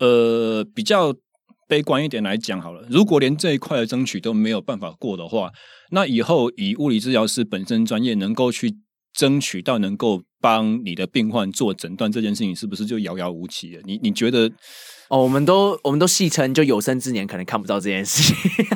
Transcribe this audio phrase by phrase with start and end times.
[0.00, 1.14] 呃，比较
[1.68, 5.52] 悲观一点来讲好了，如果连这一块的争取都没有办法过的话，
[5.92, 8.74] 那以后以物理治疗师本身专业能够去
[9.12, 13.82] 争取到能够帮你的病患做诊断这件事情，是不是就遥遥无期了？
[13.84, 14.50] 你你觉得？
[15.10, 18.66] 哦，我们都我们都戏称，就有生之年可能看不到这件事情。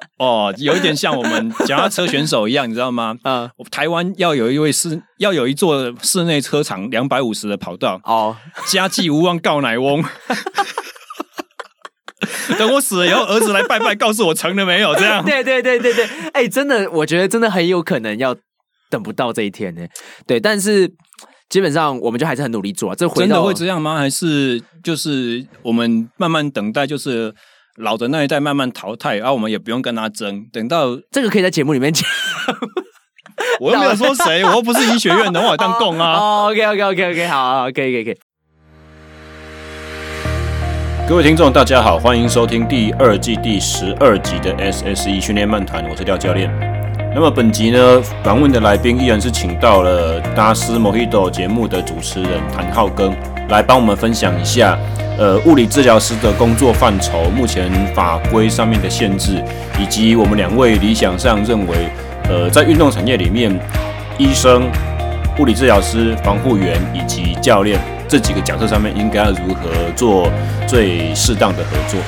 [0.18, 3.16] 哦，有一点像我们脚踏车选手一样，你知道吗？
[3.24, 8.00] 嗯，台湾要有一位室，要有一座室内车场两百五十的跑道。
[8.04, 8.36] 哦，
[8.66, 10.04] 家祭无忘告乃翁。
[12.58, 14.94] 等我死了以后，儿子来拜拜，告诉我成了没有？
[14.94, 15.24] 这样。
[15.24, 18.36] 对对对对对，哎、欸，真的，我觉得真的很有可能要
[18.90, 19.86] 等不到这一天呢。
[20.26, 20.92] 对，但是
[21.48, 22.94] 基本上我们就还是很努力做啊。
[22.94, 23.96] 这回真的会这样吗？
[23.96, 27.32] 还是就是我们慢慢等待，就是
[27.76, 30.44] 老的那一代慢慢淘汰，然后我们也不用跟他争。
[30.52, 32.08] 等到这个可以在节目里面讲。
[33.58, 36.12] 我又没有说谁，我又不是医学院的，我当供啊。
[36.18, 38.16] 哦，OK OK OK OK，好，好，可以可以可以。
[41.08, 46.50] 各位听众，大家好，欢迎收听第二季第十二集的 SSE 训练漫谈，我是廖教练。
[47.12, 53.12] 那么本集呢，访问的来宾依然是请到了达斯 Mojito 节目的主持人谭浩庚，
[53.50, 54.78] 来帮我们分享一下，
[55.18, 59.42] 呃，物理治疗师的工作范畴、目前法规上面的限制，
[59.78, 61.76] 以及我们两位理想上认为，
[62.28, 63.52] 呃，在运动产业里面，
[64.18, 64.70] 医生、
[65.38, 67.78] 物理治疗师、防护员以及教练。
[68.08, 70.28] 这几个角色上面应该要如何做
[70.66, 72.00] 最适当的合作？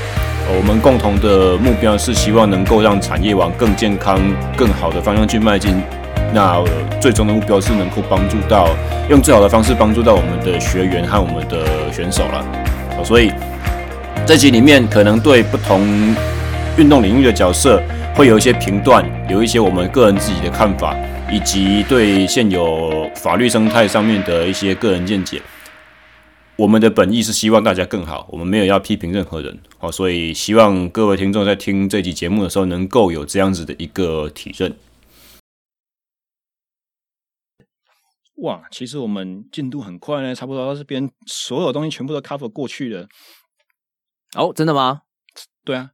[0.49, 4.19] 我们共同的目标是希望能够让产业往更健康、
[4.57, 5.81] 更好的方向去迈进。
[6.35, 6.65] 那
[7.01, 8.69] 最终的目标是能够帮助到，
[9.11, 13.05] 用最好的方式帮助到我们的学员和我们的选手了。
[13.05, 13.31] 所以
[14.27, 15.83] 这集里面可能对不同
[16.79, 17.83] 运动领域的角色
[18.15, 20.97] 会有一些评断，有一些我们个人自己的看法，
[21.31, 25.43] 以及对现有法律生态上面的一些个人见解。
[26.57, 34.73] 我们的本意是希望大家更好，我们没有要批评任何人，好，所以希望各位听众在听这集节目的时候，能够有这样子的一个体认。
[38.43, 43.07] 哇，其实我们进度很快呢，差不多到这边所有东西全部都 cover 过去了。
[44.37, 45.01] 哦，真的吗？
[45.65, 45.91] 对啊，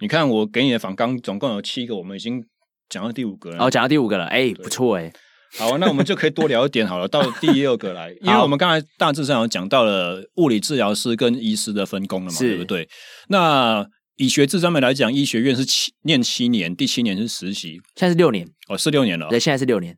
[0.00, 2.44] 你看我给你的访纲总共有七个，我们已经
[2.88, 3.64] 讲到第五个了。
[3.64, 5.12] 哦，讲到第五个了，哎，不错哎。
[5.58, 7.08] 好，那我们就可以多聊一点好了。
[7.08, 12.86] 到第六个来， 因为我们刚才大致上有讲到了物理治疗师跟医师的分工了嘛，对不对？
[13.28, 19.26] 那以学制上面来讲，医学院是七念七年，第七年是实习，现在是六年哦，是六年了。
[19.30, 19.96] 对，现在是六年。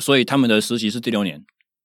[0.00, 1.38] 所以他们的实习是第六年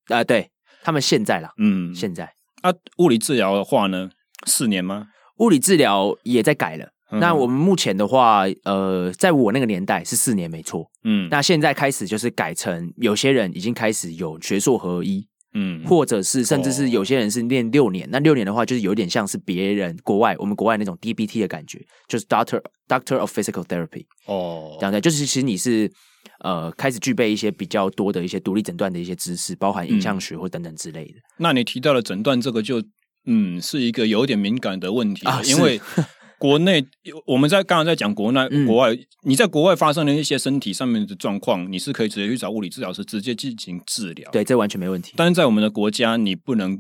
[0.07, 0.23] 啊、呃？
[0.25, 0.49] 对，
[0.83, 4.09] 他们现在啦，嗯，现在啊，物理治疗的话呢，
[4.45, 5.07] 四年吗？
[5.38, 6.89] 物理治疗也在改了。
[7.09, 15.25] 那我们目前的话，呃，在我那个年代是四年没错，嗯，那现在开始就是改成有些人已经开始有学硕合一，
[15.59, 25.91] 嗯，或者是甚至是有些人是练六年，那六年的话就是有点像是别人国外我们国外那种 DBT 的感觉，就是 Doctor Doctor of Physical Therapy，哦，这样的，就是其实你是
[26.41, 31.16] 呃开始具备一些比较多的一些独立诊断的一些知识，包含影像学或等等之类的。
[31.38, 32.84] 那你提到了诊断这个就
[33.25, 35.81] 嗯是一个有点敏感的问题啊，因为。
[36.39, 36.85] 国内，
[37.25, 44.29] 我们在刚刚在讲国内、国外，你在国外发生的一些身体上面的状况，你是可以直接去找物理治疗师直接进行治疗。
[44.31, 45.13] 对，这完全没问题。
[45.15, 46.79] 但是在我们的国家，你不能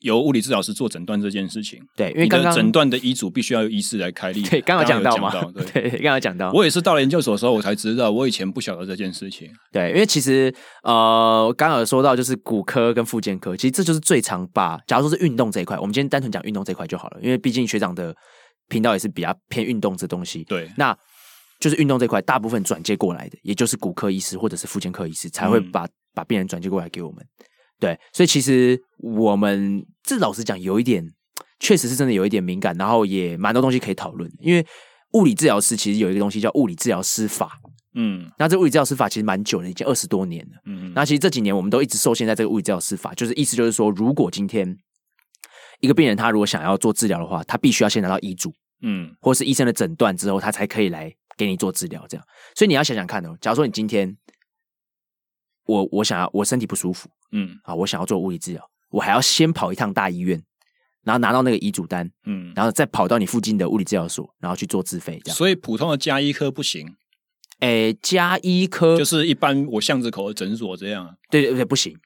[0.00, 1.80] 由物理治疗师做诊断这件事情。
[1.96, 4.42] 对，因为刚刚诊断的医嘱必须要由医师来开立。
[4.42, 5.32] 对，刚刚讲到嘛，
[5.72, 6.52] 对，刚刚讲到。
[6.52, 9.48] 我也是到了研究所的时候，我才知道，我以前不晓得这件事情。
[9.72, 18.14] 对，因为其实呃，刚刚有说到就是骨科跟复健科，其实这就是最常把，假如说是运动这一块，我们今天单纯讲运动这一块就好了，因为毕竟学长的。
[18.68, 20.96] 频道也是比较偏运动这东西，对，那
[21.60, 27.24] 就是运动这块大部分转接过来的，也就是骨科医师或者是复健科医师才会把、嗯、把病人转接过来给我们。
[27.78, 31.06] 对，所以其实我们这老实讲有一点，
[31.60, 34.30] 确实是真的有一点敏感，然后也蛮多东西可以讨论。
[34.40, 34.66] 因为
[35.12, 37.58] 物理治疗师其实有一个东西叫物理治疗师法，
[37.94, 44.76] 嗯，那这物理治疗师法其实蛮久了，已经二十多年了，嗯，那其实这几年我们都一直受限在这个物理治疗师法，就是意思就是说，如果今天。
[45.80, 48.50] 一个病人他如果想要做治疗的话，他必须要先拿到医嘱，
[48.86, 52.06] 嗯，或是医生的诊断之后，他才可以来给你做治疗。
[52.06, 54.14] 这样，所以你要想想看哦，假如说你今天
[55.64, 60.42] 我我想要我身体不舒服，嗯，啊，我想要做物理治疗，我还要先跑一趟大医院，
[61.02, 65.18] 然后拿到那个医嘱单，嗯，然后再跑到你附近的物理治疗所，然后去做自费。
[65.24, 66.94] 这样，所以普通的加医科不行，
[67.60, 71.98] 诶，加医科就是一般我巷子口的诊所这样，对对对，不行。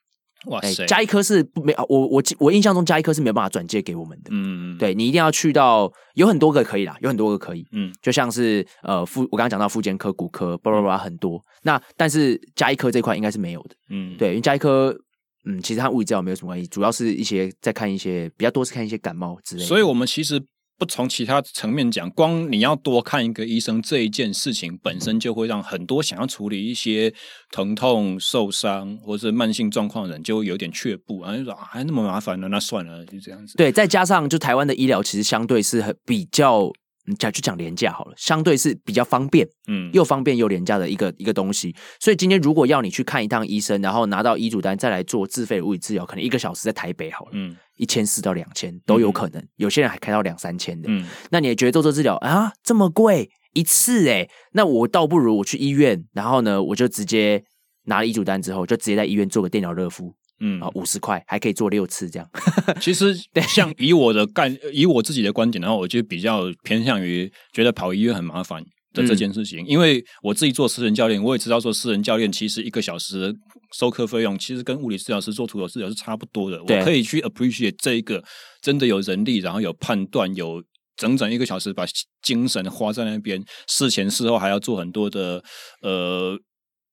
[0.47, 0.87] 哇塞！
[0.87, 4.31] 加一科是没我我我印象中加一科是没有办法转借给我们的。
[4.31, 7.67] 嗯嗯，对，你一定要去到有很多个可以啦，有很多个可以。
[7.73, 11.43] 嗯，就像是呃，复我刚刚讲到复健科、骨科，巴拉巴拉很多。
[11.63, 13.71] 那但是加一科这块应该是没有的。
[13.91, 14.97] 嗯，对，因为加一科
[15.45, 19.67] 嗯，其实和物理治疗没有什么关系，主要是一些在看一些比较多是看一些感冒之类的。
[19.67, 20.41] 所以我们其实。
[20.79, 27.13] 不从其他层面讲，光你要多看一个医生这一件事情本身，就会让很多想要处理一些
[27.51, 33.57] 疼痛、受伤或是慢性状况的人就会有点却步啊，就说，还那么麻烦呢，那算了，就这样子。
[33.57, 36.73] 对，再加上就台湾的医疗其实相对是很比较。
[37.17, 41.75] 讲就讲廉价好了，相对是比较方便，嗯，又方便又廉价的一个一个东西。
[42.01, 50.89] 所以今天如果要你去看一趟医生，然后拿到医嘱单再来做自费的物理治疗，可能一个小时在台北好了，嗯，一千四到两千都有可能，嗯、有些人还开到两三千的。
[50.91, 57.43] 嗯，那你也觉得做这治疗啊这么贵一次诶、欸，那我倒不如我去医院，然后呢我就直接
[57.85, 60.15] 拿了医嘱单之后，就直接在医院做个电疗热敷。
[60.41, 62.29] 嗯啊，五十块还可以做六次这样。
[62.81, 63.15] 其实，
[63.49, 68.63] 像以我的概，以我自己的观点，然后我就比较偏向于觉得跑医院很麻烦
[68.93, 69.65] 的这件事情。
[69.65, 73.35] 嗯、因为我自己做私人教练，我也知道说私人教练其实一个小时
[73.77, 76.63] 收课费用，其实跟物理治疗师做徒手治疗是差不多的。
[76.63, 78.23] 我可以去 appreciate 这一个
[78.63, 80.63] 真的有人力，然后有判断，有
[80.97, 81.85] 整整一个小时把
[82.23, 85.43] 精神花在那边，事前事后还要做很多的
[85.83, 86.39] 呃。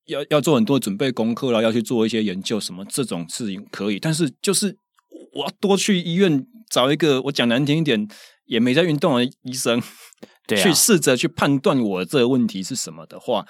[0.07, 4.77] 要要做很多准备功课了，要去做一些研究，什么这种事情可以，但是就是
[5.33, 8.07] 我要多去医院找一个，我讲难听一点，
[8.45, 9.81] 也没在运动的医生，
[10.47, 13.45] 对啊，去试着去判断我这个问题是什么的话，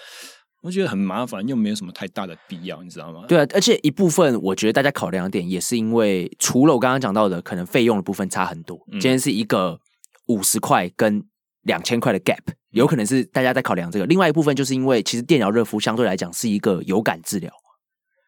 [0.64, 3.26] 我觉得很麻烦，又没有什么太大的必要，你知道吗？
[3.28, 9.80] 对啊，而且一部分我觉得大家考量点也是因为，除了我刚刚讲到的，可能费用的部分差很多，嗯，今天是一个
[10.28, 11.24] 五十块跟
[11.64, 12.44] 两千块的 gap。
[12.76, 17.50] 有可能是大家在考量这个，另外一部分就是因为其实电疗热敷相对来讲是一个有感治疗，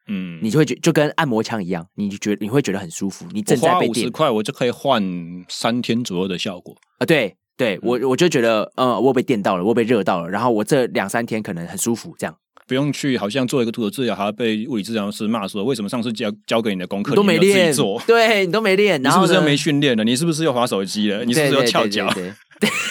[0.07, 5.03] 嗯，你就会觉就跟按摩枪一样，你觉得你会觉得很舒服，你正在被电，五十块我就可以换
[5.49, 6.73] 三天左右的效果。
[6.99, 12.35] 啊，对对，我我就觉得呃，我被电到了，我被热到了，然后我这两三天可能很舒服，这样。
[12.67, 20.03] 不用去好像做一个徒手治疗，还要被物理治疗师骂说为什么上次交交给你的功课你都没练做，对你都没练，你是不是又没训练了？
[20.03, 21.23] 你是不是又滑手机了？
[21.23, 22.11] 你是不是又翘脚？
[22.13, 22.69] 对对对，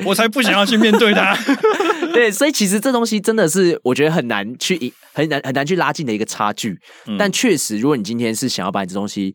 [0.04, 1.36] 我才不想要去面对他。
[2.12, 6.78] 对，所以其实这东西真的是我觉得很难去很难很难去拉近的一个差距。
[7.06, 9.34] 嗯、但确实，如果你今天是想要把你这东西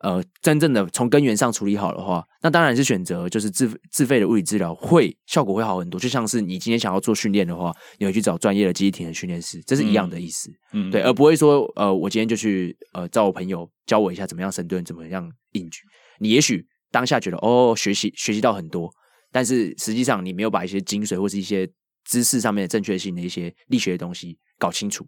[0.00, 6.00] 呃真正的从根源上处理好的话，那当然是选择就是自自费的物理治疗会效果会好很多。
[6.00, 10.50] 就像是你今天想要做训练的话，你会去找专业的肌力体能训练师，这是一样的意思。
[10.72, 15.80] 嗯，对，而不会说呃我今天就去呃找我朋友教我一下怎么样深蹲，怎么样硬举。
[16.20, 16.64] 你也许。
[16.90, 18.90] 当下觉得哦，学习学习到很多，
[19.30, 21.68] 但是实际上你没有把一些精髓或是一些
[22.04, 25.06] 知识上面的正确性的一些力学的东西搞清楚，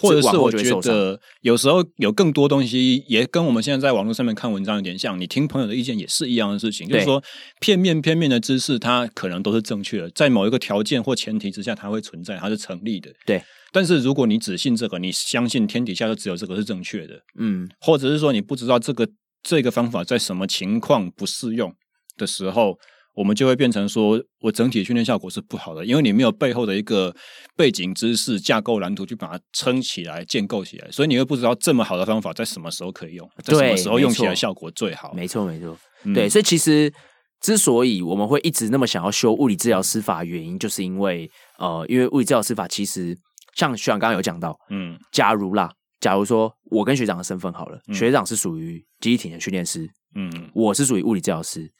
[0.00, 7.20] 或者是我觉得有时候有更多东西也跟我们现在在网络上面看文章有点像，你听朋友的意见也是一样的事情，就是说
[7.60, 13.10] 片面片面的知识它可能都是正确的，在某一个条件或前提之下它会存在，它是成立的。
[13.26, 13.42] 对，
[13.72, 19.08] 但是如果你只信这个，你相信天底下就只有这个是正确的，嗯，或者是说你不知道这个。
[19.42, 21.72] 这个方法在什么情况不适用
[22.16, 22.76] 的时候，
[23.14, 27.14] 我们就会变成说，我整体训练效果是不好的，因为你没有背后的一个
[27.56, 35.12] 背景知识、架构蓝图去把它撑起来、建构起来，所以你会不知道这么好的方法在什么时候可以用，在什么时候用起来效果最好。
[35.14, 36.28] 没错，没错，嗯、对。
[36.28, 36.92] 所以其实
[37.40, 43.16] 之所以我们会一直那么想要修物理治疗师法，原因就是因为呃，因为物理治疗师法其实
[43.56, 45.70] 像徐朗刚刚有讲到，嗯，假如啦。
[46.00, 51.72] 假如说我跟学长的身份好了，嗯、学长是属于肌力体能训练师，嗯，我是属于物理治疗师。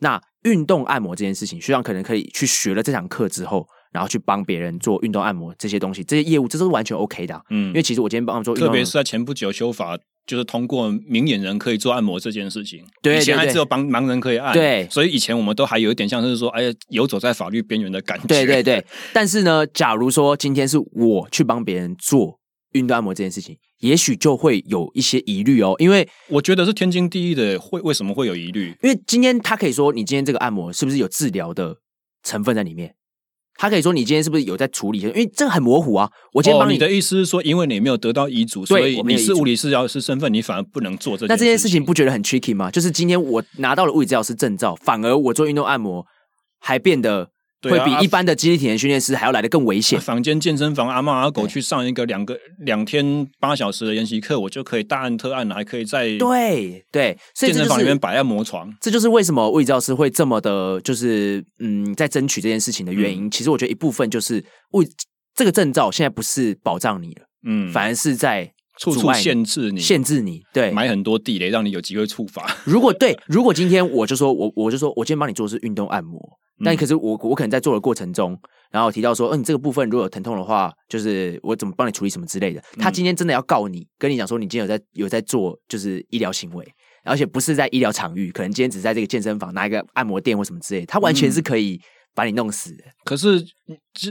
[0.00, 7.42] 那运动按摩这件事情，学长可能可以去学了这堂课之后，然后去帮别人做运动按摩这些东西，这些业务这都是完全 OK 的、啊。
[7.50, 12.84] 嗯，因为其实我今天帮他们做特别是在前不久修法，就是通过明眼人可以做按摩这件事情。
[13.02, 14.52] 对，以前还只有帮盲人可以按。
[14.52, 18.26] 对，所以以前我们都还有一点像是说，哎呀，游走在法律边缘的感觉。
[18.26, 18.84] 对对对。
[19.14, 22.40] 但是呢，假如说今天是我去帮别人做。
[22.72, 27.58] 运动按摩这件事情，也许就会有一些疑虑哦，因为我觉得是天经地义的。
[27.60, 28.74] 会为什么会有疑虑？
[28.82, 31.76] 因为今天他可以说，你今天这个按摩是不是有治疗的
[32.22, 32.94] 成分在里面？
[33.58, 35.00] 他可以说，你今天是不是有在处理？
[35.00, 36.10] 因为这个很模糊啊。
[36.32, 41.28] 我今天帮你，哦，你的意思是说，因为你没有得到遗嘱，所以你是物理治疗师身份，你反而不能做这件事情。
[41.28, 42.70] 那这件事情不觉得很 tricky 吗？
[42.70, 46.06] 就是今天我拿到了物理治疗师证照，反而我做运动按摩
[46.58, 47.30] 还变得。
[47.70, 50.00] 会比一般的肌力体能训练师还要来的更危险。
[50.00, 58.72] 房间健身房阿猫阿狗去上一个两个两天八小时的研习课，我就可以大按特按，还可以在对对健身房里面摆按摩床。
[58.80, 63.30] 这就是为什么物理治疗师会这么的，就是嗯，在争取这件事情的原因。
[63.30, 64.84] 其实我觉得一部分就是物
[65.34, 70.42] 这个证照现在不是保障你了，嗯，反而是在处处限制你，限制你。
[70.52, 72.46] 对，埋很多地雷，让你有机会触发。
[72.64, 76.20] 如果对，如果今天我就说我我就说我今天帮你做的是运动按摩。
[76.64, 78.38] 但可是我我可能在做的过程中，
[78.70, 82.62] 然后提到说，嗯，你这个部分如果有疼痛的话，就是我怎么帮你处理什么之类的。
[82.78, 86.66] 他今天真的要告你，跟你讲说你今天有在有在做就是医疗行为，
[87.04, 91.80] 而且不是在医疗场域，可能今天只是在这个健身房拿一个按摩垫或什么之类的，他完全是可以
[92.14, 92.84] 把你弄死的。
[93.04, 93.44] 可是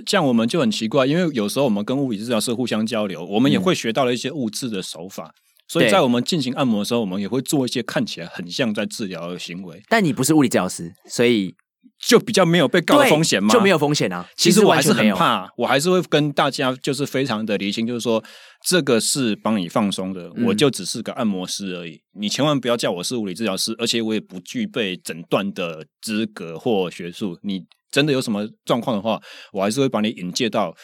[0.05, 5.33] 这样我们就很奇怪，因为有时候我们跟物理治疗师互相交流，我们也会学到了一些物质的手法。
[5.67, 9.81] 所以在我们进行按摩的时候，我们也会做一些看起来很像在治疗的行为。
[9.89, 11.55] 但你不是物理治疗师，所以
[11.99, 13.53] 就比较没有被告的风险吗？
[13.53, 14.27] 就没有风险啊。
[14.35, 18.23] 其实我还是很怕，我还是会跟大家就是非常的理清，就是说
[18.67, 22.01] 这个是帮你放松的，我就只是个按摩师而已。
[22.19, 27.39] 你千万不要叫我是物理治疗师，而且我也不具备诊断的资格或学术。
[27.43, 29.21] 你真的有什么状况的话，
[29.53, 30.75] 我还是会把你引介到。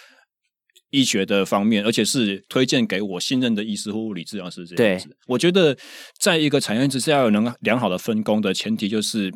[0.93, 5.07] 医学的方面，而且是推荐给我信任的医师或物理治疗师这样子。
[5.25, 5.77] 我觉得
[6.19, 9.31] 在一个产业之下要有能良好的分工的前提，就是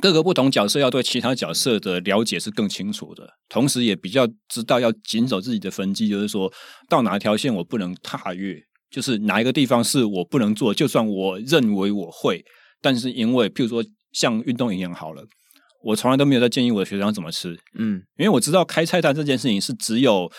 [0.00, 6.52] 各个不同角色要对其他角色的了解是更清楚的，同时也比较知道要谨守自己的分际，就是说
[6.88, 8.56] 到哪一条线我不能踏越，
[8.90, 12.44] 就是哪一个地方是我不能做，就算我认为我会，
[12.80, 15.24] 但是因为譬如说像运动营养好了，
[15.84, 20.30] 我从来都没有在建议我的学生怎么吃，嗯，因为我知道开菜单这件事情是只有。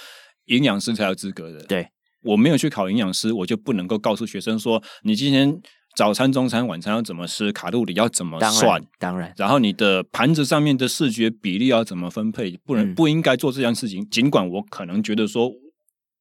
[0.47, 1.63] 营养师才有资格的。
[1.67, 1.87] 对，
[2.21, 5.57] 我没有去考营养师，我就不能够告诉学生说，你今天
[5.95, 14.03] 早餐、中餐、晚餐要怎么吃，卡路里要怎么算，当然，当然，然后你的盘子上面的视觉比例要怎么分配，不能、嗯、不应该做这件事情。
[14.09, 15.51] 尽管我可能觉得说，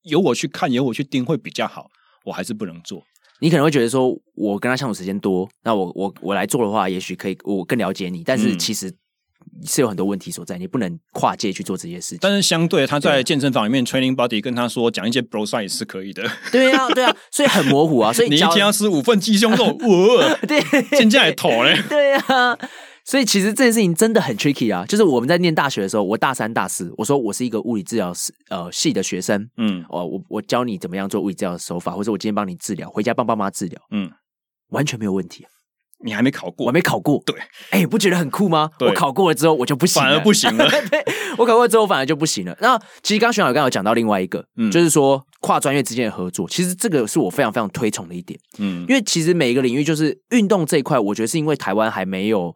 [0.03, 1.89] 由我去看，由我去盯会比较好，
[2.27, 3.03] 我还是不能做。
[3.41, 8.97] 你可能会觉得说，我跟他相处时间多，那我我我来做的话，也许可以我更了解你，但是其实、嗯。
[9.67, 12.19] 是有很多问题所在，你不能跨界去做这些事情。
[12.21, 16.23] 但是相对他在健身房里面 training body 跟他说讲一些 bro science 是可以的。
[16.51, 18.13] 对啊，对啊，所以很模糊啊。
[18.13, 20.61] 所以你一天要吃五份鸡胸肉，哇， 对，
[20.97, 21.81] 现在也妥嘞。
[21.89, 22.59] 对啊，
[23.05, 24.85] 所以其实这件事情真的很 tricky 啊。
[24.87, 34.11] 就是我们在念大学的时候，我大三、大四，我说我是一个物理治疗师呃系的学生，嗯，哦，我我教你怎么样做物理治疗的手法，或者我今天帮你治疗，回家帮爸妈治疗，嗯，
[34.71, 35.47] 完全没有问题。
[36.05, 37.23] 你还没考过，我还没考过。
[37.25, 37.37] 对，
[37.71, 38.71] 哎、欸，不觉得很酷吗？
[38.81, 40.69] 我考过了之后，我就不行了，反而不行了。
[40.91, 41.05] 对，
[41.39, 42.57] 我考过了之后，反而就不行了。
[42.61, 48.39] 那其实刚刚学长刚刚有讲到另外一个，嗯，就是说跨专业之间的合作，其实这个是我非常非常推崇的一点。
[48.59, 52.55] 嗯，因为其实每一个领域，就是运动这一块，我觉得是因为台湾还没有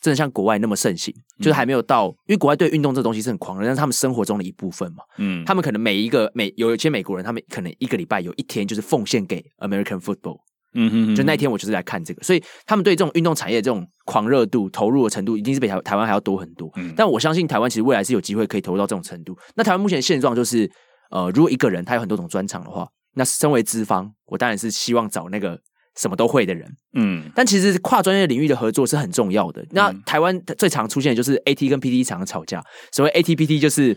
[0.00, 5.02] 真的像国外那么盛行，就是还没有到，因为国外对运动这东西是很狂热，但是他们生活中的一部分嘛。
[5.18, 10.38] 嗯，他们可能每一个每有一些美国人，他们可能一个礼拜有一天就是奉献给 American football。
[10.76, 16.70] 嗯哼，就那天我就是来看这个，所以他们对这种运动产业这种狂热度、投入的程度，一定是比台台湾还要多很多。
[16.76, 19.36] 嗯，但我相信台湾其实未来是有机会可以投入到这种程度。
[19.54, 20.70] 那台湾目前的现状就是，
[21.10, 25.58] 呃，如果一个人他有很多种专长的话，那身为资方，我当然是希望找那个
[25.96, 26.70] 什么都会的人。
[26.94, 29.64] 嗯，但其实跨专业领域的合作是很重要的。
[29.70, 33.96] 那台湾最常出现的就是 AT 跟 PT 常常吵架，所谓 ATPT 就是。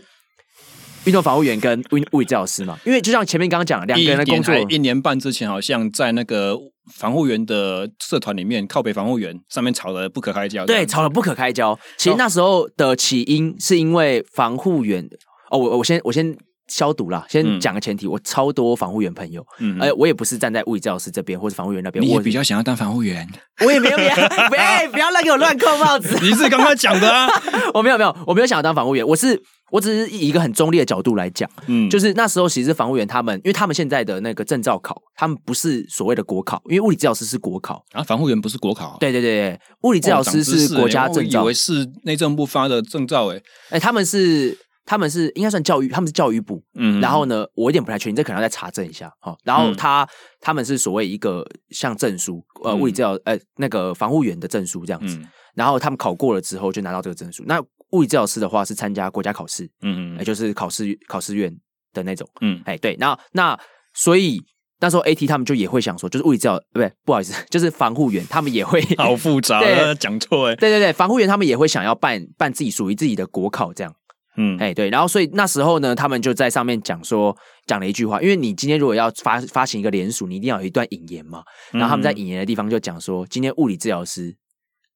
[1.04, 6.56] 运动防护员跟物物理治疗师嘛，因为就像前面刚刚讲，两个人的工作，一年半之前好像在那个
[6.94, 10.66] 防护员的社团里面，靠北防护员上面吵得不可开交。
[10.66, 11.78] 对，吵得不可开交。
[11.96, 15.08] 其实那时候的起因是因为防护员
[15.50, 16.36] 哦，我我先我先
[16.70, 23.28] 消毒啦，先讲个前提，我超多防护员朋友，嗯，哎，我也不是站在物理治疗师这边或者防护员那边，我比较想要当防护员，
[23.64, 23.96] 我也没有，
[24.48, 27.28] 不要不要乱给我乱扣帽子，你是刚刚讲的啊，
[27.74, 29.42] 我没有没有，我没有想要当防护员，我是。
[29.72, 37.80] 我只是以一个很中立的角度来讲，嗯，就是那时候其实防护员他们，因为他们现在的那个证照考，他们不是所谓的国考，因为物理治疗师是国考。
[37.92, 44.58] 啊，防护员不是国考，对对对，物理治疗师是国家证照，以为是内政部发的证照，哎哎他们是
[44.90, 50.08] 他们是应该算教育，他们是教育部，嗯，然后呢，我有点不太确定，这可能要再查证一下，哈，然后他、嗯、
[50.40, 57.62] 他们是所谓一个像证书，呃，物理治疗，呃，那个防护员的证书这样子，嗯、然后他们考过了之后就拿到这个证书，那。
[57.92, 61.52] 物理治疗师的话是参加国家考试，嗯嗯，也就是考试考试院
[61.92, 63.58] 的那种，嗯，哎对，那那
[63.94, 64.40] 所以
[64.78, 69.60] 那时候 AT 他们就也会想说，就是物理治疗，不对，不好意思， 就是防护员他们也会好复杂，
[69.98, 73.92] 讲错哎，对对对，防护员他们也会想要办办自己属于自己的国考这样，
[74.40, 81.42] 嗯，哎对，然后所以那时候呢，他们就在上面讲说讲了一句话，因为你今天如果要发发行一个联署，你一定要有一段引言嘛，
[81.72, 84.36] 然后他们在引言的地方就讲说，今天物理治疗师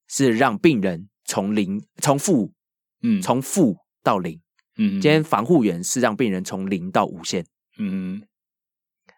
[0.09, 2.53] 是让病人从零从负。
[3.07, 4.41] 嗯，从负到零，
[4.79, 7.45] 嗯，今天防护员是让病人从零到无限，
[7.79, 8.23] 嗯，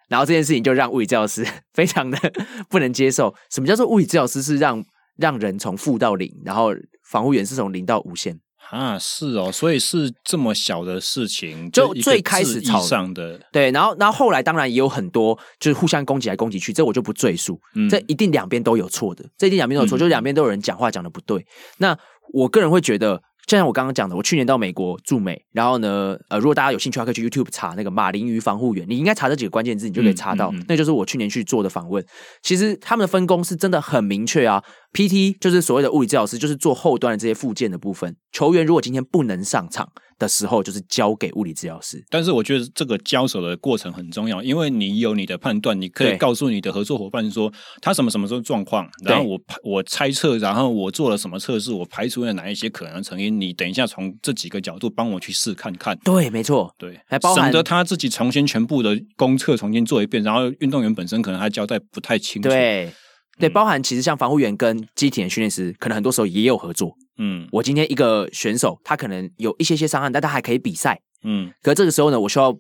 [0.09, 2.19] 然后这件事情就让物理治疗师 非常的
[2.69, 3.33] 不能接受。
[3.49, 4.85] 什么叫做物理治疗师是让
[5.17, 6.75] 让人从负到零，然后
[7.09, 8.41] 防护员是从零到无限？
[8.71, 21.45] 啊，是哦，所以是这么小的事情，就最开始吵上的，对，然后然后后来当然也有很多就是互相攻击来攻击去，这我就不赘述，嗯，这一定两边都有错的，这一定两边都有错，嗯，就两边都有人讲话讲的不对。
[21.79, 21.97] 那
[22.33, 23.23] 我个人会觉得。
[23.47, 32.05] 就像我刚刚讲的，我去年到美国驻美，然后呢，呃，如果大家有兴趣的话，可以去 YouTube 查那个马林鱼防护员，你应该查这几个关键字，你就可以查到，嗯嗯嗯、那就是我去年去做的访问。
[32.43, 34.61] 其实他们的分工是真的很明确啊
[34.93, 38.17] ，PT 就是所谓的物理治疗师，就是做后端的这些附件的部分。
[38.33, 39.89] 球员如果今天不能上场，
[40.19, 55.97] 的时候就是交给物理治疗师，但是我觉得这个交手的过程很重要，因为你有你的判断，你可以告诉你的合作伙伴说他什么什么时候状况，然后我我猜测，然后我做了什么测试，我排除了哪一些可能成因，你等一下从这几个角度帮我去试看看。
[55.99, 62.49] 对，没错，对，还包含省得他自己重新全部的公测重新做一遍，然后运动员本身可能还交代不太清楚。
[62.49, 62.91] 对，
[63.39, 66.97] 对，包含其实像防护员跟机体的训练师，可能很多时候也有合作。
[67.19, 71.01] 嗯，我今天一个选手，他可能有一些些伤害，但他还可以比赛。
[71.23, 72.57] 嗯，可这个时候呢，我需要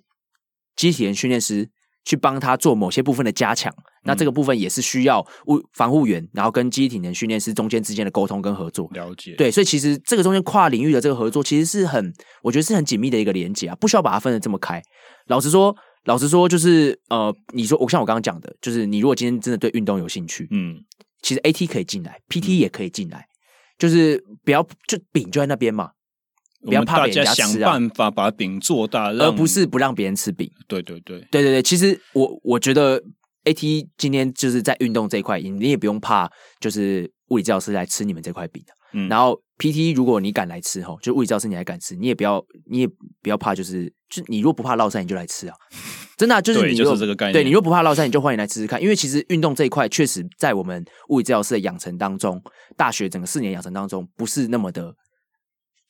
[0.74, 1.68] 机体人训练师
[2.04, 3.72] 去帮他做某些部分的加强。
[3.72, 8.88] 嗯、那这个部分也是需要物防护员，然后跟机体人训练师中间之间的沟通跟合作。
[8.92, 9.34] 了解。
[9.36, 14.80] 对，所以其实这个中间跨领域的这个合作，其实是很，我觉得是很紧密的一个连接啊，不需要把它分得这么开。
[15.26, 20.76] 老实说，老实说，就是呃，你说我像我刚刚讲的，就是你如果今天真的对运动有兴趣，嗯，
[21.22, 23.26] 其实 AT 可以进来，PT 也可以进来。
[23.76, 25.90] 嗯就是不要就饼就在那边嘛，
[26.62, 30.50] 不要怕别人想办法把饼做大，而不是不让别人吃饼。
[30.66, 31.62] 对对对，对对对。
[31.62, 33.02] 其实我我觉得
[33.44, 36.28] AT 今天就是在运动这一块，你也不用怕，
[36.58, 38.72] 就是物理治疗师来吃你们这块饼的。
[38.94, 42.88] 嗯，然后 PT 如果你敢来吃吼，就物理教师你还敢吃，你也不要你也
[43.20, 45.54] 不要怕，就是就你如果不怕落赛，你就来吃啊。
[46.16, 47.32] 真的、啊、就是你就是这个概念。
[47.34, 48.80] 对，你又不怕落赛，你就欢迎来试试看。
[48.80, 52.42] 因为其实运动这一块，确实在我们物理治疗师的养成当中，
[52.76, 54.94] 大学整个四年养成当中，不是那么的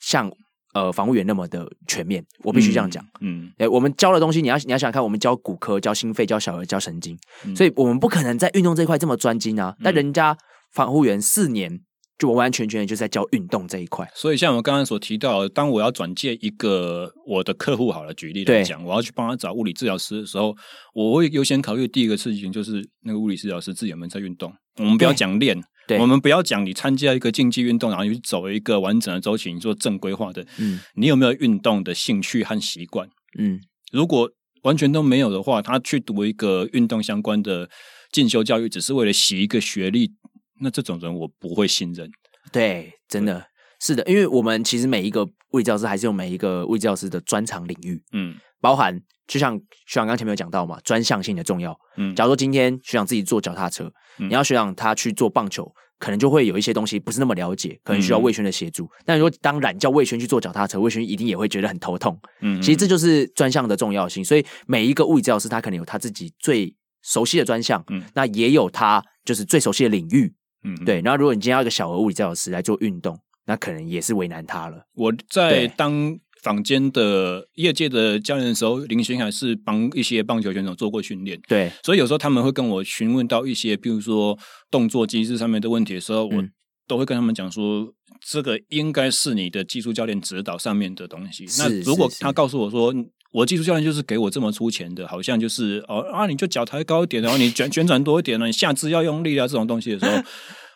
[0.01, 0.31] 像
[0.75, 2.25] 呃防护员那么的全面。
[2.43, 3.05] 我必须这样讲。
[3.21, 9.77] 嗯，哎、嗯，我们教的东西，你要你要想想看，我们教骨科、教心肺、教小儿、教神经，嗯、所以我们不可能在运动这一块这么专精啊。
[9.83, 10.37] 但人家
[10.73, 11.81] 防护员四年。
[12.19, 20.57] 就完完全全的就在教运动这一块，所以像我刚刚所提到，当我要转介一个我的客户，好了，举例来讲，我要去帮他找物理治疗师的时候，
[20.95, 24.51] 我会优先考虑第一个事情就是那个物理治疗师自己有没有在运动。
[24.79, 25.63] 我们不要讲练，
[25.99, 33.07] 我们不要讲你参加一个竞技运动，然后你去走一个完整的周期，你做正规化的，嗯，你有没有运动的兴趣和习惯？
[33.39, 33.61] 嗯，
[33.93, 34.31] 如果
[34.63, 37.69] 完全都没有的话，他去读一个运动相关的
[38.11, 40.13] 进修教育，只是为了洗一个学历。
[40.61, 42.11] 那这种人我不会信任。
[42.53, 43.45] 对，真的
[43.81, 51.77] 是的，因为我们其实每一个物理治疗师还是有每一个物理治疗师的专长领域，嗯，包含就像学长刚前面有讲到嘛，专项性的重要。
[51.97, 58.85] 嗯，假如说今天学长自己做脚踏车，嗯、你要学长他去做棒球，可能就会有一些东西不是那么了解，可能需要魏轩的协助。
[58.85, 62.17] 嗯、但如果当然叫魏轩去做脚踏车，魏轩一定也会觉得很头痛。
[62.41, 70.33] 嗯，其实这就是专项的重要性，所以每一个物理治疗师他可能有他自己最熟悉的专项，嗯，那也有他就是最熟悉的领域。
[70.67, 71.01] 嗯，对。
[71.01, 74.85] 然后，如果你今天要一个小额物理治疗师来做运动，那可能也是为难他了。
[74.95, 81.41] 我在当坊间的业界的教练的时候，林轩还是帮一些棒球选手做过训练。
[81.49, 84.39] 对，所以有时候他们会跟我询问到一些，比如说
[84.71, 86.45] 动作机制上面的问题的时候，嗯、我
[86.87, 87.93] 都会跟他们讲说，
[88.25, 91.47] 这个应该是你的技术教练指导上面的东西。
[91.59, 92.95] 那如果他告诉我说，
[93.37, 100.23] 我技术教练就是给我这么出钱的，好像就是哦啊，你就脚抬高一点，然后你卷旋转多一点呢，你下肢要用力啊，这种东西的时候，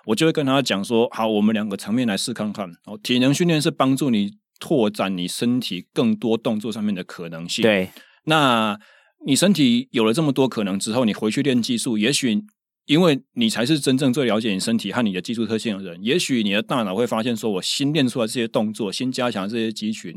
[0.04, 2.68] 我就会跟他讲说，好，我们两个层面来试看看。
[2.84, 7.62] 哦，体能训练是帮助你拓展你身体更多动作上面的可能性。
[7.62, 7.88] 对，
[8.24, 8.78] 那
[9.24, 12.42] 你身体有了这么多可能之后，你回去练技术，也许
[12.84, 20.14] 因为你才是真正最了解你身体和你的技术特性的人，也许你的大脑会发现，说我新练出来这些动作，新加强这些肌群。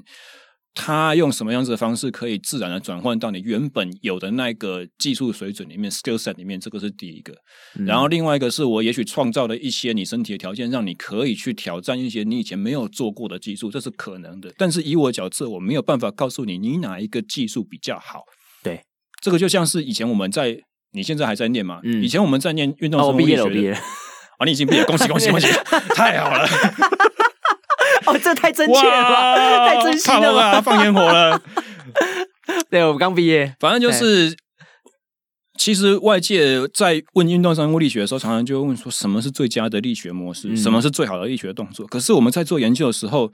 [0.76, 7.32] 他用什么样子的方式可以自然的转换到你原本有的那个技术水准里面，skill set 里面，这个是第一个。
[7.78, 14.52] 嗯、然后另外一个是我也许创造了一些你身体的条件，让你可以去挑战一些你以前没有做过的技术，这是可能的。
[14.58, 18.24] 但是以我角色，我没有办法告诉你你哪一个技术比较好。
[18.64, 18.82] 对，
[19.22, 20.60] 这个就像是以前我们在，
[20.94, 21.82] 你现在还在念吗？
[21.84, 23.78] 嗯、以前我们在念运动生物力学的，哦、我毕业了，毕业了。
[24.40, 25.48] 啊， 你已经毕业，恭喜恭喜恭喜，
[25.94, 26.48] 太好了。
[28.08, 31.42] 哦，这太真切了太真心了吧，放烟火了。
[32.70, 34.36] 对，我们刚毕业，反正就是，
[35.58, 40.50] 其实外界在问运动生物力学的时候，常常就会问说，什么是最佳的力学模式？
[40.50, 41.88] 嗯、什么是最好的力学动作？
[41.88, 43.32] 可是我们在做研究的时候，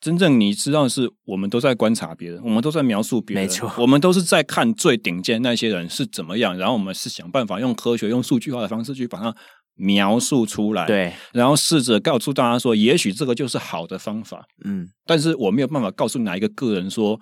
[0.00, 9.34] 真正你知道的是，我们都在观察别人，我们都在描述别人，没错，我们都是在看最顶尖那些人是怎么样，然后我们是想办法用科学、用数据化的方式去把它。
[9.78, 17.18] 描述出来，对，然后试着告诉大家说，也许这个就是好的方法，嗯，但是我没有办法告诉哪一个个人说，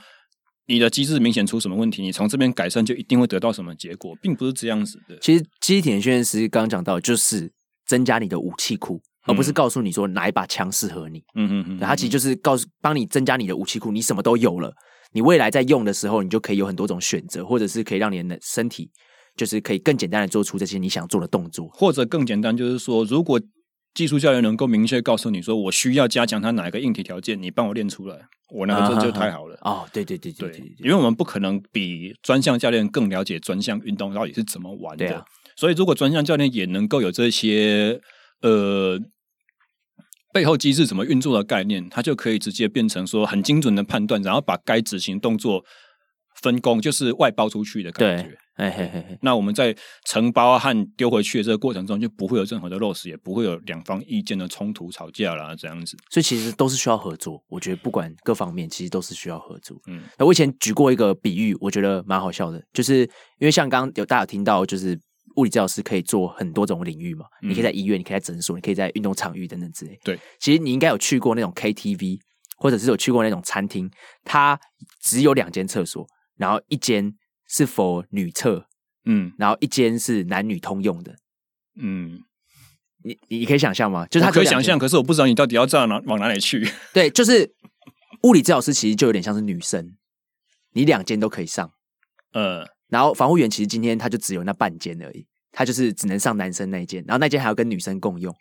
[0.67, 5.17] 你的机制明显出什么问题，你从这边改善就一定会得到什么结果，并不是这样子的。
[5.21, 7.53] 其实，机体训练师刚刚讲到，就是
[7.87, 11.19] 增加你的武器库，而不是告诉你说哪一把枪适合你。
[11.35, 14.73] 嗯嗯嗯，它其实就是告诉帮你增加你的武器库，你什么都有了，
[15.13, 18.91] 你未来在用的时候，你就可以有很多种选择，或者是可以让你的身体
[19.37, 23.41] 就是可以更简单的做出这些你想做的动作，或者更简单就是说，如果
[23.95, 28.19] 技术教练能够明确告诉你说，我需要加强他哪一个硬体条件，你帮我练出来，
[28.51, 29.59] 我那个这就太好了。
[29.63, 35.25] 哦，对对对对对，因为我们不可能比专项教练更了解专项运动到底是怎么玩的，
[35.57, 38.01] 所以如果专项教练也能够有这些
[38.43, 38.99] 呃。
[40.35, 45.65] 背后机制怎么运作的概念，他就可以直接变成说很精准的判断，然后把该执行动作
[46.43, 48.37] 分工，就是外包出去的感觉。
[48.57, 49.19] 嘿嘿嘿。
[49.23, 55.97] 那我们在承包和丢回去的这个过程中，就不会有任何的 loss，也不会有两方意见的冲突、吵架啦，这样子。
[56.11, 57.43] 所以其实都是需要合作。
[57.49, 59.77] 我觉得不管各方面，其实都是需要合作。
[59.87, 63.03] 嗯，那我以前举过一个比喻，我觉得蛮好笑的，就是
[63.39, 64.99] 因为像刚刚有大家有听到，就是。
[65.35, 67.27] 物理治疗师可以做很多种领域嘛？
[67.43, 69.95] 嗯、你可以在医院，你可以在诊所，你可以在运动场域等等之类。
[70.03, 72.19] 对，其实你应该有去过那种 KTV，
[72.57, 73.91] 或者是有去过那种餐厅，
[74.25, 74.59] 它
[75.03, 76.07] 只有两间厕所，
[76.39, 77.13] 然后一间
[77.49, 78.67] 是 for 女厕，
[79.05, 81.17] 嗯，然后一间是男女通用的，
[81.77, 82.21] 嗯，
[83.03, 84.07] 你你可以想象吗？
[84.07, 86.69] 就是他可以想象，可是我不知道你到底要这样哪往哪里去。
[86.93, 87.55] 对，就是
[88.23, 89.97] 物理治疗师其实就有点像是女生，
[90.73, 91.73] 你两间都可以上，
[92.33, 92.75] 呃。
[92.89, 98.33] 然后防护员其实今天他就只有那半间而已，他就是只能上男生那一间，然后那间还要跟女生共用。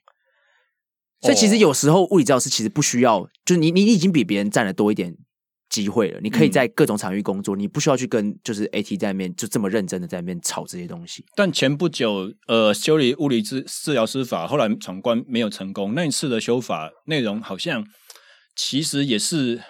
[1.21, 5.17] 所以其实有时候物理治疗师其实不需要，就是你你已经比别人占的多一点
[5.69, 11.23] 机会了，你可以在各种场域工作，嗯、你不需要去跟就是 AT 在那边就这么认真的在那边吵这些东西。
[11.35, 15.93] 但前不久，呃，修理物理治治疗师法，后来闯关没有成功。
[15.93, 17.85] 那一次的修法内容好像
[18.55, 19.61] 其实也是。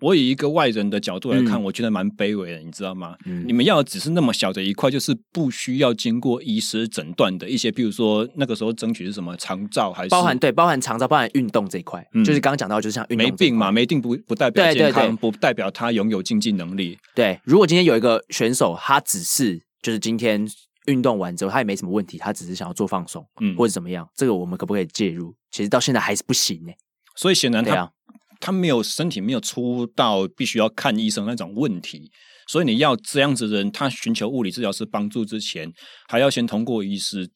[0.00, 3.14] 我以一个外人的角度来看，嗯、我觉得蛮卑微的，你知道吗？
[3.26, 16.98] 嗯、你们要的只是那么小的一块，就是不需要经过医师诊断的一些，比如说那个时候争取是什么长照，还是包含对包含长照，包含运动这一块，嗯、就是刚刚讲到，就是像运动没病嘛，没病不不代表健康，对对对，不代表他拥有竞技能力。
[17.14, 20.46] 对，如果今天有一个选手，他只是就是今天
[20.86, 25.34] 运动完之后，他也没什么问题，他只是想要做放松，嗯，或者怎么样，这个我们可不可以介入？
[25.50, 26.72] 其实到现在还是不行呢。
[27.16, 27.92] 所以显然他。
[28.40, 32.10] 他没有身体没有出到必须要看医生那种问题，
[32.48, 35.70] 所以你要这样子的人，他寻求物理治疗师帮助之前，
[36.08, 37.30] 还要先通过医师。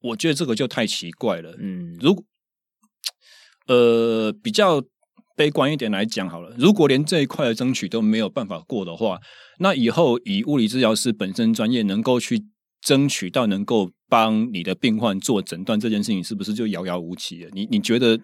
[0.00, 1.54] 我觉得这个就太奇怪了。
[1.60, 2.24] 嗯，如果
[3.66, 4.82] 呃比较
[5.36, 9.20] 悲观一点来讲好了，如果连这一块的争取都没有办法过的话，
[9.58, 12.46] 那以后以物理治疗师本身专业能够去
[12.80, 17.50] 争取到能够帮你的病患做诊断这件事情，是不是就遥遥无期了？
[17.52, 18.18] 你你觉得？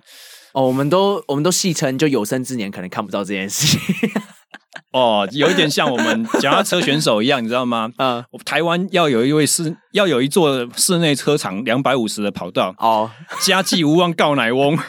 [0.53, 4.11] 哦，我们都我们都戏称，就有生之年可能看不到这件事情。
[4.93, 7.91] 哦，有一点像我们脚踏车选手一样，你知道吗？
[7.99, 12.75] 嗯，台湾要有一位室，要有一座室内车场两百五十的跑道。
[12.79, 14.79] 哦，家祭无忘告乃翁。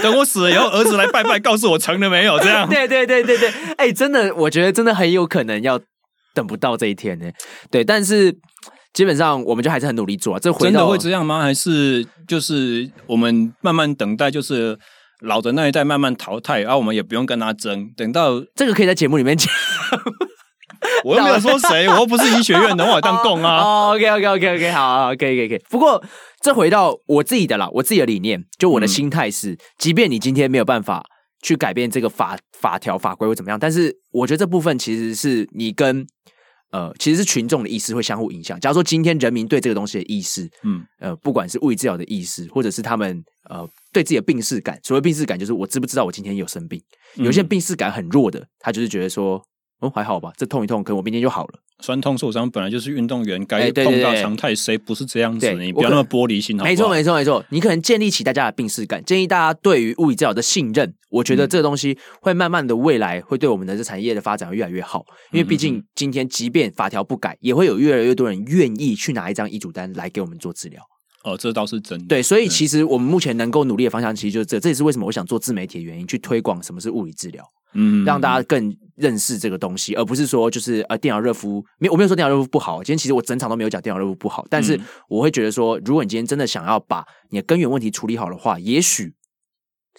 [0.00, 2.38] 等我死了以后，儿子来拜拜，告诉我成了没有？
[2.38, 2.68] 这样。
[2.68, 5.80] 对对对对对，哎、欸，真的，我觉得真的很有可能要
[6.36, 7.26] 等不到这一天呢。
[7.72, 8.38] 对，但是。
[8.96, 11.42] 基本上我们就还是很努力做啊，这回真的会这样吗？
[11.42, 14.78] 还是就是我们慢慢等待，就是
[15.20, 19.52] 老的那一代慢慢淘汰，然后我们也不用跟他争，等到这个可以在节目里面讲。
[21.04, 23.58] 我又没有说谁， 我又不是医学院的，我当供啊。
[23.62, 25.58] 哦，OK OK OK OK，好，好，可以可以可以。
[25.68, 26.02] 不过
[26.40, 31.04] 这回到我自己的啦，我自己的理念，就我的心态是，嗯、即便你今天没有办法
[31.46, 36.04] 去改变这个法法条法规或怎么样，但是我觉得这部分其实是你跟。
[36.72, 38.58] 呃，其实是群众的意识会相互影响。
[38.58, 46.82] 假如说今天人民对这个东西的意识，嗯，呃，不管是物理治疗的意识，或者是他们呃对自己的病逝感，所谓病逝感就是我知不知道我今天有生病。
[47.14, 49.40] 有些病逝感很弱的，他就是觉得说，
[49.80, 51.60] 哦，还好吧，这痛一痛，可能我明天就好了。
[51.80, 55.52] 酸痛受伤本来就是运动员该碰到常态，谁不是这样子？
[55.52, 56.70] 你不要那么玻璃心好不好？
[56.70, 57.44] 没错，没错，没错。
[57.50, 60.94] 你可能建立起大家的病视感，建议大家对于物理治疗的信任。
[61.10, 65.04] 我觉得这个东西会慢慢的未来会对我们的这产业的发展会越来越好。
[65.32, 70.82] 因为毕竟今天即便法条不改，也会有越来越多人愿意去拿一张医嘱单来给我们做治疗。
[71.26, 72.06] 哦，这倒是真的。
[72.06, 74.60] 对，所以其实我们目前能够努力的方向，其实就是这。
[74.60, 77.44] 这也是为什么我想做自媒体的原因，去推广什么是物理治疗。
[77.74, 82.78] 嗯，让大家更认识这个东西，而不是说就是呃电脑热敷，没有我没有说电脑热敷不好。
[82.78, 89.12] 今天其实我整场都没有讲电脑热敷不好，但是我会觉得说，如果你今天真的想要把你的根源问题处理好的话，也许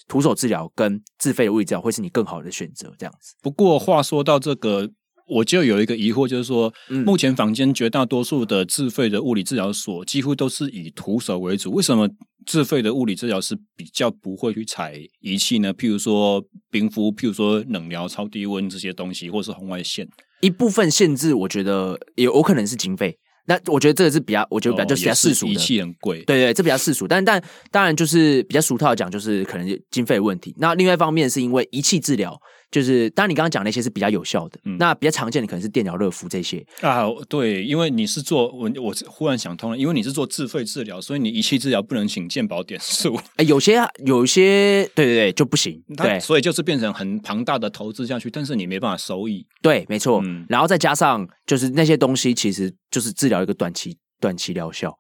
[0.07, 2.93] 徒手治疗跟自费的物理治疗会是你更好的选择。
[2.97, 3.35] 这样子。
[3.41, 4.89] 不过话说到这个。
[5.27, 6.73] 我就有一个疑惑，就是说，
[7.05, 11.71] 目前坊间绝大多数的自费的物理治疗所，几乎都是以徒手为主。
[11.71, 12.09] 为什么
[12.45, 15.73] 自费的物理治疗师比较不会去采仪器呢？
[15.73, 20.07] 譬如说冰敷，譬如说冷疗、超低温这些东西，或是红外线。
[20.39, 23.17] 一部分限制，我觉得也有可能是经费。
[23.49, 27.07] 那我觉得这个是比较，我觉得比较就是比较世俗的，仪器很贵，对对，这比较世俗。
[27.07, 30.53] 但但当然就是比较俗套的讲，就是可能经费问题。
[30.57, 32.37] 那另外一方面是因为仪器治疗。
[32.69, 37.05] 就是，当然你刚刚讲那些是比较有效的，嗯、那比较常见的可能是电疗、热敷这些啊。
[37.29, 43.17] 对，因为你是做我，我忽然想通了，因为你是做自费治疗，所以你仪器治疗不能请健保点数。
[43.37, 45.81] 哎，有些有些，对对对，就不行。
[45.95, 49.47] 对，所以就是变成很庞大的投资下去，但是你没办法收益。
[49.61, 50.21] 对，没错。
[50.25, 54.93] 嗯、然后再加上就是那些东西，其实就是治疗一个短期短期疗效。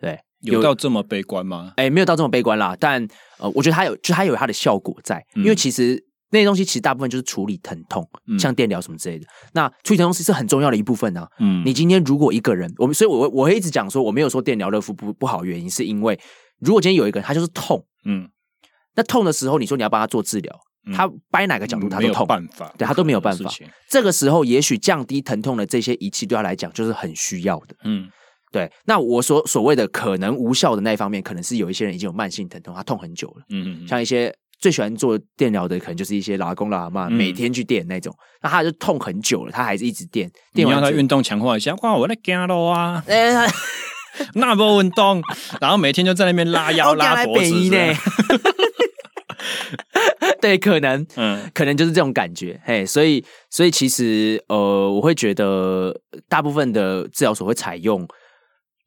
[0.00, 1.72] 对，有，有到这么悲观吗？
[1.78, 2.76] 哎，没有到这么悲观啦。
[2.78, 3.04] 但
[3.38, 6.00] 呃，我觉得它有，就它有它的效果在，因为其实。
[6.32, 9.26] 那些东西其实大部分就是处理疼痛，嗯、像电疗什么之类的。
[9.52, 11.28] 那处理疼痛是很重要的一部分呢、啊。
[11.38, 16.18] 嗯，你今天如果一个人，我们所以我，我我会一直讲说，我没有说电疗热敷不不好，原因是因为
[16.58, 18.26] 如果今天有一个人他就是痛，嗯，
[18.96, 23.50] 那痛的时候，你说你要帮他做治疗，嗯、他掰哪个角度他都痛，办法，对他都没有办法。
[23.90, 27.76] 这个时候，也许降低疼痛的这些仪器对他来讲就是很需要的。
[27.84, 28.08] 嗯，
[28.50, 28.72] 对。
[28.86, 33.44] 那我所所谓的可能无效的那一方面，可能是有一些人已经有慢性疼痛，他痛很久了。
[33.50, 34.34] 嗯嗯，像一些。
[34.62, 40.30] 最喜欢做电疗的，可能就是一些老阿公老阿妈，每天去电那种，嗯、那他就痛很久了，他还是一直电。
[40.54, 43.02] 电完你让他运动强化一下，哇，我在干喽啊！
[44.34, 45.20] 那不运动，
[45.60, 47.76] 然后每天就在那边拉腰 拉脖子呢。
[50.40, 55.92] 对，可能，嗯，可能就是这种感觉，嘿，所以，所以其实，呃，我会觉得
[56.28, 58.06] 大部分的治疗所会采用。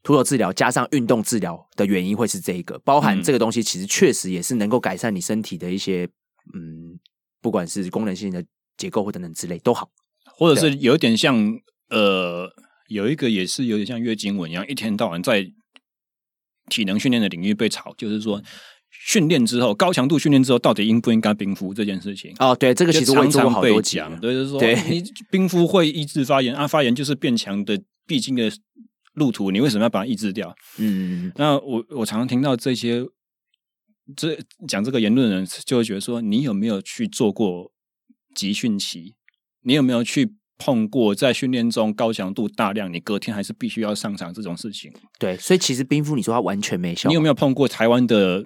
[0.06, 6.08] 徒手治疗加上运动治疗的原因会是这一个，包含这个东西其实确实也是能够改善你身体的一些，
[6.54, 7.00] 嗯，
[7.42, 8.46] 不管是功能性的
[8.78, 9.90] 结构或等等之类都好，
[10.38, 11.36] 或者是有点像
[11.90, 12.48] 呃，
[12.88, 15.44] 有一个也是有点像月经文一样，一天到晚在
[16.70, 18.40] 体能训练的领域被炒，就是说
[18.92, 22.32] 训练之后高强度训练之后到底应不应该冰敷这件事情。
[22.38, 24.76] 哦，对，这个其实我常常被讲，对，就是说对。
[24.88, 28.52] 你冰敷会抑制发炎啊，发炎就是变强的必经的。
[29.16, 30.56] 路途，你为什么要把它抑制掉？
[30.78, 33.04] 嗯，那我我常常听到这些
[34.16, 37.72] 这讲这个言论的人，就会觉得说，你有没有去做过
[38.34, 39.16] 集训期？
[39.62, 44.94] 你有没有去碰过在训练中高强度大量，你隔天还是必须要上场这种事情？
[45.20, 47.10] 对，所以其实冰敷，你说它完全没效。
[47.10, 48.46] 你有没有碰过台湾的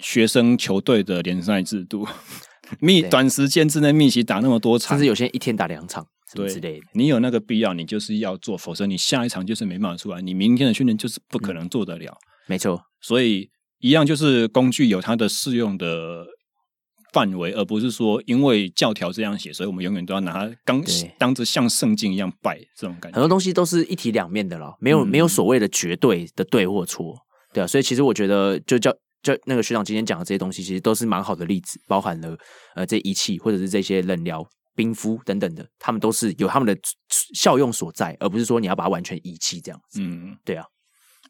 [0.00, 2.06] 学生球队的联赛制度？
[2.80, 6.06] 密短时间之内密集打那么多场，甚至有些人一天打两场。
[6.34, 12.10] 对之类的，你有那个必要，你就是要做，否则你下一场就是没办法出来，你明天的训练就是不可能做得了。
[12.10, 13.48] 嗯、没错，所以
[13.80, 16.26] 一样就是工具有它的适用的
[17.12, 20.82] 范围，而不是说因为教条这样写，所以我们永远都要拿它当
[21.18, 23.16] 当着像圣经一样拜这种感觉。
[23.16, 27.14] 很多东西都是一体两面的了，没有、嗯、没有所谓的绝对的对或错，
[27.54, 27.66] 对啊。
[27.66, 32.36] 所以其实我觉得，就叫就那个学长今天讲的这些东西，其实都是蛮好的例子，包含了
[32.74, 34.46] 呃这仪器或者是这些冷疗。
[34.78, 36.80] 冰敷等等的，他们都是有他们的
[37.34, 40.00] 效用所在，而不是说你要把它完全遗弃这样子。
[40.00, 40.64] 嗯，对啊。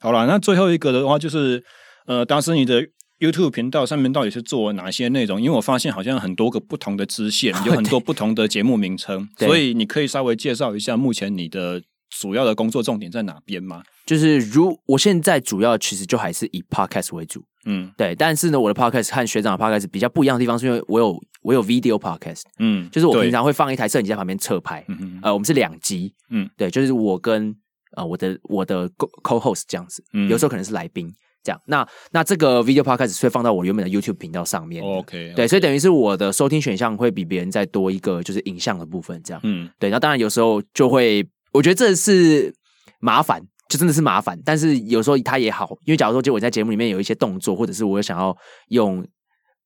[0.00, 1.64] 好了，那最后一个的话就是，
[2.04, 2.86] 呃，当时你的
[3.18, 5.40] YouTube 频道上面到底是做哪些内容？
[5.40, 13.82] 因为我发现好像很多个不同的支线，有很多不同的节目名称，对所以你可以稍微介绍一下目前你的主要的工作重点在哪边吗？
[14.06, 17.44] 就是如我现在主要其实就还是以 Podcast 为主。
[17.66, 27.54] 嗯，对，但是呢，我的 podcast 和学长的 podcast 比较不一样的地方，是因为我有我有 video podcast，嗯，就是我平常会放一台摄影机在旁边侧拍，嗯哼呃，我们是两集，嗯，对，就是我跟
[27.94, 28.88] 呃我的我的
[29.22, 42.54] co host 这样子，嗯，有时候可能是来宾这样，那那这个 video podcast 会放到我原本的 YouTube 频道上面，OK，对，所以等于是我的收听选项会比别人再多一个就是影像的部分，这样，嗯，对，那当然有时候就会，我觉得这是
[43.00, 43.42] 麻烦。
[43.68, 48.34] 就真的是麻烦，但是有时候他也好，因为假如说就我在节目里面有一些动作，或者是我想要
[48.68, 49.06] 用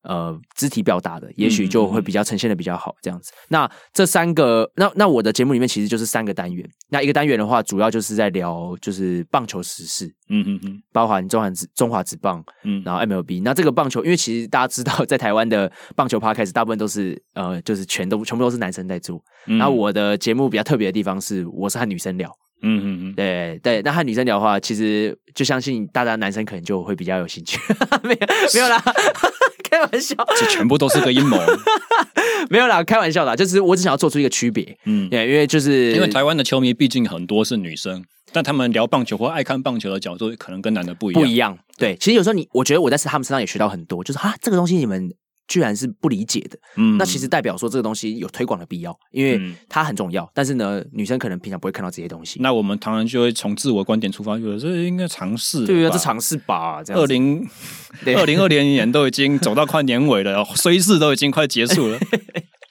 [0.03, 3.33] 呃肢体表达的，也许就会比较呈现的比较好，这样子。
[3.49, 6.69] 那这三个，那那我的节目里面其实就是三个单元。
[6.89, 13.43] 那一个单元的话，主要就是在聊就是棒球时事，嗯嗯嗯，包含中华职中华职棒，嗯，然后 MLB。
[13.43, 19.23] 那这个棒球，因为其实大家知道，在台湾的棒球 Podcast 大部分都是呃，就是全都全部都是男生在做。
[19.47, 22.31] 嗯、然后我的节目比较特别的地方是，我是和女生聊。
[22.63, 27.59] 嗯嗯嗯，对对，那和女生聊的话，其实就相信大家男生可能就会比较有兴趣。
[28.03, 28.83] 没有没有啦，
[29.69, 31.39] 开玩笑，这全部都是个阴谋。
[32.51, 34.77] 没有啦，开玩笑啦，就是我只想要做出一个区别。
[34.85, 41.23] 嗯，对，因为就是因为台湾的球迷毕竟很多是女生，但他们聊棒球或爱看棒球的角度可能跟男的不一样。
[41.23, 45.13] 不一样，对，其实有时候你，我觉得我在他们身上也学到很多，就是啊，这个东西你们。
[45.49, 50.31] 居然是不理解的，嗯，那其实代表说这个东西有推广的必要，因为它很重要。
[50.33, 52.41] 但是呢，女生可能平常不会看到这些东西。
[52.41, 56.83] 那我们当然就会从自我观点出发，觉得这应该尝试，对啊，这尝试吧。
[56.83, 57.47] 这样，二零
[58.17, 61.99] 二零二零年都已经走到快年尾了， 虽是都已经快结束了。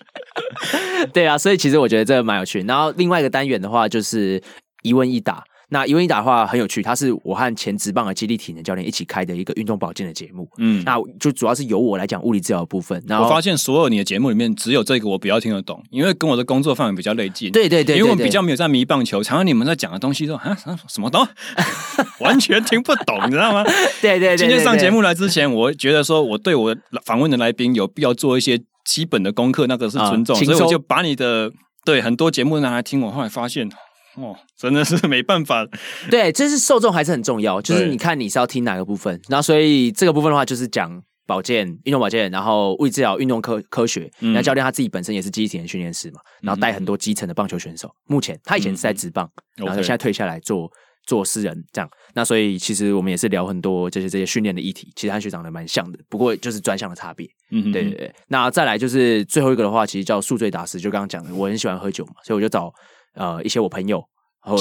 [1.13, 2.61] 对啊，所以其实我觉得这个蛮有趣。
[2.61, 4.41] 然后另外一个单元的话，就是
[4.81, 5.43] 一问一答。
[5.73, 10.45] 那一问一答的话很有趣，它是我和前职棒的肌力体能教练一起开的一个运动保健的节目。
[10.57, 13.01] 嗯，那就主要是由我来讲物理治疗的部分。
[13.07, 17.49] 然后我发现所有你的节目里面，只有这个我比较听得懂，因为跟我的工作范围比较类近。
[17.53, 20.57] 对对对，对，因为我比较没有在迷棒球，常常你们在讲的东西都啊
[20.89, 21.25] 什么都
[22.19, 23.63] 完全听不懂，你知道吗？
[24.01, 24.37] 对 对，对对对。
[24.37, 31.49] 今天上节目来之前，我觉得说我对我访问的来宾有必要做一些基本的功课，那个是尊重，嗯、所以我就把你的
[31.85, 32.99] 对很多节目拿来听。
[32.99, 33.69] 我后来发现，
[34.15, 35.67] 哦，真的是没办法。
[36.09, 39.19] 对，这是受众还是很重要，就是你看你是要听哪个部分。
[39.29, 44.11] 然后，所以这个部分的话，就是讲保健、运动保健，然后物理治疗、运动科科学。
[44.19, 47.89] 那、嗯、教练他自己本身也是肌体能训练师嘛，然后带很多基层的棒球选手。
[48.05, 50.69] 目前他以前是在职棒，嗯、然后现在退下来做。
[51.07, 57.27] 做私人这样，那所以其实我们也是聊很多这些这些训练的议题，其实和学长的蛮像的，不过就是专项的差别。
[57.49, 58.13] 嗯哼，对对对。
[58.27, 62.71] 那再来就是最后一个的话，其实叫宿醉大师，就刚刚讲的，我很喜欢喝酒嘛，所以我就找
[63.15, 64.03] 呃一些我朋友，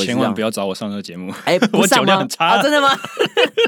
[0.05, 2.89] 千万不要找我上这个节目， 哎， 我酒量很差，啊，真的吗？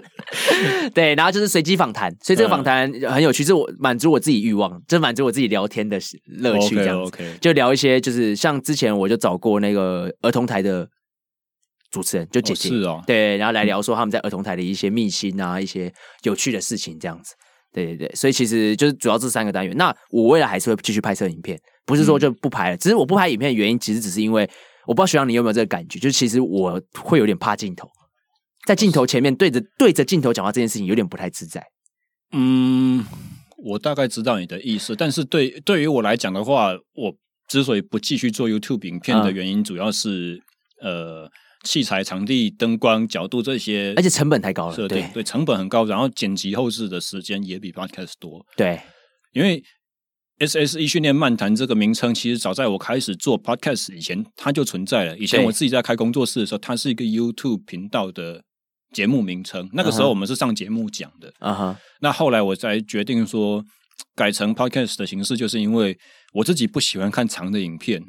[0.95, 7.39] 对，然后就是随机访谈，所以这个访谈很有趣，是我满足我自己欲望，就满足我自己聊天的乐趣，这样子，okay, okay.
[7.39, 10.89] 就聊一些就是像之前我就找过那个儿童台的。
[11.91, 15.93] 主持人就姐姐、哦是哦、对，然后来聊说他们在儿童台的一些秘辛啊，嗯、一些
[16.23, 17.35] 有趣的事情这样子，
[17.71, 19.77] 对对对，所以其实就是主要这三个单元。
[19.77, 24.49] 那我未来还是会继续拍摄影片，不是说就不拍了，嗯、只是我不拍影片的原因，其实只是因为
[24.87, 27.91] 我不知道学长你有没有这个感觉，就是其实我会有点怕镜头，
[28.67, 31.65] 在镜头前面对着对着镜头讲话这件事情有点不太自在。
[32.33, 33.05] 嗯，
[33.59, 37.15] 我大概知道你的意思，但是对对于我来讲的话，我
[37.49, 40.43] 之所以不继续做 YouTube 影片的原因，主要是、
[40.83, 41.31] 嗯、呃。
[41.65, 44.75] 器材、场地、灯光、角度这些，而且成本太高了。
[44.75, 48.45] 对对，对，成本很高，然后剪辑后置的时间也比 Podcast 多。
[48.57, 48.81] 对，
[49.31, 49.63] 因为
[50.47, 55.17] SSE 训练漫谈这个名称，其实早在我开始做 Podcast 以前，它就存在了。
[55.17, 58.43] 以前我自己在开工作室的时候，它是一个 YouTube 频道的
[58.93, 59.69] 节目名称。
[59.73, 61.33] 那个时候我们是上节目讲的。
[61.39, 61.79] 啊哈。
[62.01, 63.65] 那后来我才决定说
[64.17, 65.97] 改成 Podcast 的形式，就是因为
[66.33, 68.03] 我自己不喜欢看长的影片。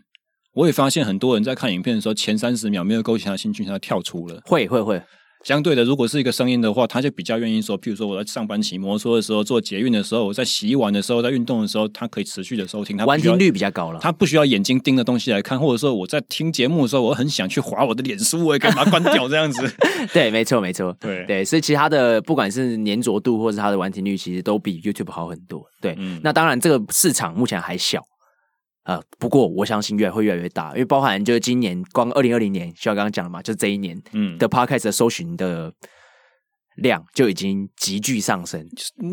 [0.53, 4.41] 我也发现很多人在看影片的时候，前三十秒没有勾起他的兴趣，他跳出了。
[4.45, 4.99] 会会会。
[5.43, 12.95] 相对的，如果是一个声音的话，他就比较愿意说，譬如说我在上班骑摩托车的时候，做捷运的时候，我在洗碗的时候，在运动的时候，他可以持续的收听。
[12.95, 13.99] 他完听率比较高了。
[14.01, 19.69] 他不需要眼睛盯着东西来看，或者说我在听节目的时候，我很想去划我的脸书，我也可以把它关掉这样子。
[20.13, 20.95] 对，没错没错。
[20.97, 25.61] 对对，所以其他的不管是粘着度或是它的完听率，其实都比 YouTube 好很多。
[25.81, 28.01] 对，嗯、那当然这个市场目前还小。
[28.83, 34.37] 呃，不过我相信越来会越来越大，因为包含就是今年光二零二零年，像刚刚讲的嘛，就这一年，嗯。
[34.37, 35.71] 的 Podcast 的搜寻的
[36.75, 38.65] 量就已经急剧上升，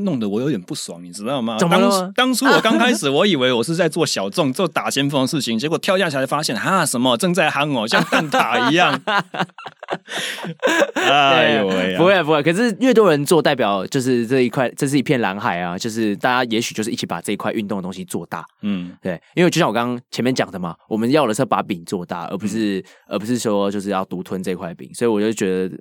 [0.04, 1.56] 弄得我有点不爽，你知道吗？
[1.58, 2.00] 怎么了？
[2.16, 9.00] 当，当初我刚开始， 我以为我是在做小众、做打先锋的事情，结果跳下才发现，哈，什么正在夯哦，像蛋挞一样。
[10.94, 11.96] 哎呦喂！
[11.96, 15.76] 不会不会，可是越多人做，代表就是这一块，这是一片蓝海啊！
[15.76, 18.44] 就是大家也许就是一起把这一块运动的东西做大。
[18.62, 25.76] 嗯，对，因为就像我刚刚前面讲的嘛，我们要的是把饼做大，而不是、嗯、而不是说就是要独吞这块饼，所以我就觉得。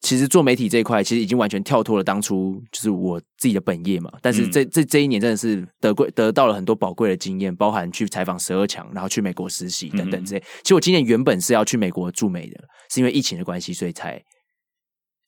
[0.00, 4.10] 其实做媒体这一块，其实已经完全跳脱了当初就是我自己的本业嘛。
[4.22, 10.42] 但是这这这一年真的是得贵得到了很多宝贵的经验，包含去采访十二强，然后去美国实习等等这些。
[10.62, 12.58] 其实我今年原本是要去美国驻美的，
[12.90, 14.22] 是因为疫情的关系，所以才。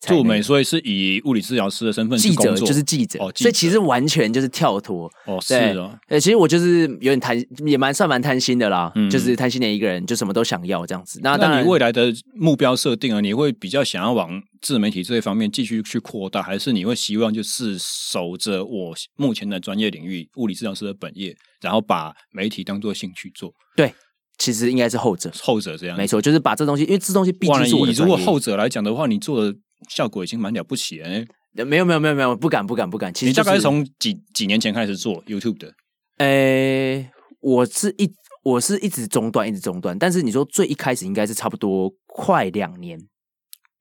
[0.02, 5.08] 驻美，所以是以物理治疗师的身份记者，就是记者，所以其实完全就是跳脱。
[5.26, 11.20] 哦，是啊，呃，其实我就是有点贪，也蛮算蛮贪心的啦，就是贪心的一个人，就什么都想要这样子。
[11.22, 23.52] 那当然，你未来的目标设定啊，你会比较想要往自媒体这一方面继续去扩大，还是你会希望就是守着我目前的专业领域物理治疗师的本业，然后把媒体当做兴趣做？
[23.76, 23.94] 对，
[24.36, 27.92] 其实应该是后者，后者这样没错，就是把这东西，因为这东西毕竟是我的。
[27.92, 29.56] 如果后者来讲的话，你做的。
[29.88, 31.24] 效果已经蛮了不起哎！
[31.64, 33.12] 没有没有没有没有，不敢不敢不敢。
[33.12, 35.72] 其实、就是、你大概是从几几年前开始做 YouTube 的？
[36.18, 38.10] 诶、欸，我是一
[38.42, 42.98] 我是一直中断一直中断，但是你说最一开始应该是差不多快两年。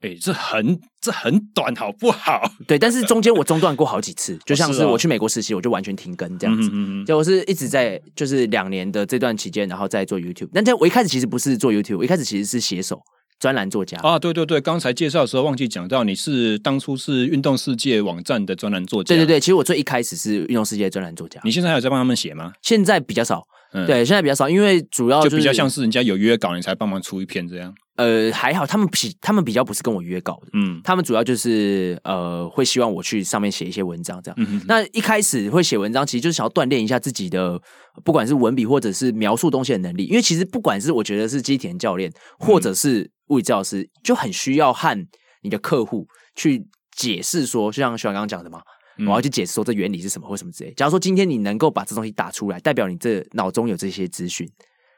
[0.02, 2.42] 诶、欸，这很这很短，好不好？
[2.68, 6.70] 对，但是中间我中断过好几次，就像是我去美国实习，我就完全停更这样子。
[6.74, 10.50] 嗯嗯，就我是一直在就是两年的这段期间，然后再做 YouTube。
[10.52, 13.00] 那在我一开始其实不是做 YouTube，我一开始其实是写手。
[13.42, 19.08] 专栏作家啊，对对对，刚才介绍的时候忘记讲到，你是当初是运动世界网站的专栏作家。
[19.08, 21.42] 对对对，其实我最一开始是运动世界专栏作家。
[21.44, 22.54] 你现在还有在帮他们写吗？
[22.62, 23.42] 现在比较少，
[23.74, 27.74] 嗯、对，现在比较少，因为主要、就是、就比较像是人家有约稿，你才帮忙出一篇这样。
[27.96, 34.62] 呃，还好，他们比他们比较不是跟我约稿的，嗯，他们主要就是呃，会希望我去上面写一些文章这样。
[34.68, 37.60] 那一开始会写文章，其实就是想要锻炼一下自己的，
[38.06, 43.10] 不管是文笔或者是描述东西的能力，因为其实不管是我觉得是肌体能教练，或者是。
[43.32, 45.08] 物理治疗师就很需要和
[45.42, 46.06] 你的客户
[46.36, 46.64] 去
[46.96, 48.62] 解释说，就像学长刚刚讲的嘛，
[49.08, 50.74] 我要去解释说这原理是什么或什么之类。
[50.74, 54.48] 假如说今天你能够把这东西打出来，代表你这脑中有这些资讯，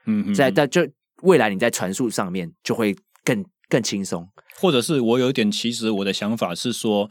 [0.08, 0.82] 嗯，在在就
[1.22, 4.28] 未来你在传输上面就会更更轻松。
[4.60, 7.10] 或者是我有一点，其实我的想法是说，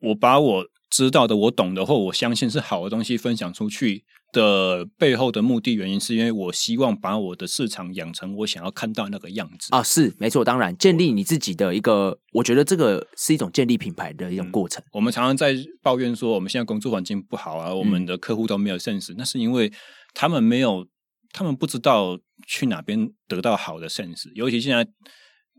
[0.00, 9.82] 我把我知道的、我懂的或我相信是好的东西分享出去的背后的目的原因，是因为我希望把我的市场养成我想要看到那个样子啊。
[9.82, 14.82] 是没错，当然建立你自己的一个，我觉得这个是一种建立品牌的一种过程。
[14.86, 19.72] 嗯，我们常常在抱怨说，我们现在工作环境不好啊，我们的客户都没有 sense，嗯，那是因为
[20.14, 20.86] 他们没有，
[21.32, 22.18] 他们不知道
[22.48, 24.86] 去哪边得到好的 sense，尤其现在。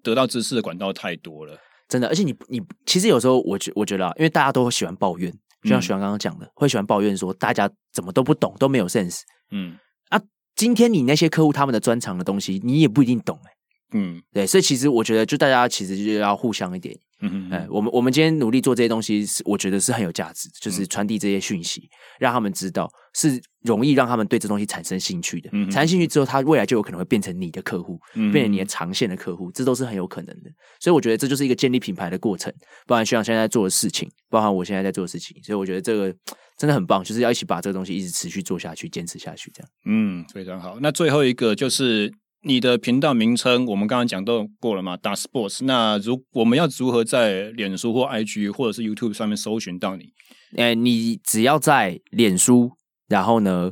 [0.04, 1.58] 得到知识的管道太多了，
[1.88, 2.10] 真的。
[2.10, 5.34] 而且你你其实有时候我觉我觉得啊，因为大家都喜欢抱怨，
[5.64, 9.22] 就像徐阳刚刚讲的，嗯、会喜欢抱怨说大家怎么都不懂，都没有 sense。
[9.52, 9.78] 嗯，
[10.10, 10.22] 啊，
[10.56, 13.53] 今天你那些客户他们的专长的东西，你也不一定懂哎。
[13.94, 16.96] 嗯，对，所以其实我觉得，就大家其实就要互相一点。
[17.26, 21.90] 嗯嗯，我们我们今天努力做这些东西，是我觉得是很有价值，就是传递这些讯息，
[22.20, 25.50] 让他们知道是容易让他们对这东西产生兴趣的。
[25.54, 30.50] 嗯，产生兴趣之后，他未来就有可能会变成你的客户，变成你的长线的客户，这都是很有可能的。
[30.82, 32.54] 所以我觉得这就是一个建立品牌的过程，
[32.86, 35.42] 包含学长现在在做的事情，包含我现在在做的事情。
[35.44, 36.14] 所以我觉得这个
[36.58, 39.70] 真的很棒，就是要一起把这个东西一直持续做下去，坚持下去，这样。
[39.86, 40.78] 嗯，非常好。
[40.82, 42.12] 那最后一个就是。
[42.46, 44.98] 你的频道名称我们刚刚讲到过了嘛？
[44.98, 50.14] 打 Sports，那如我们要如何在脸书或 IG 或者是 YouTube 上面搜寻到你？
[50.58, 52.74] 诶，你只要在脸书，
[53.08, 53.72] 然后呢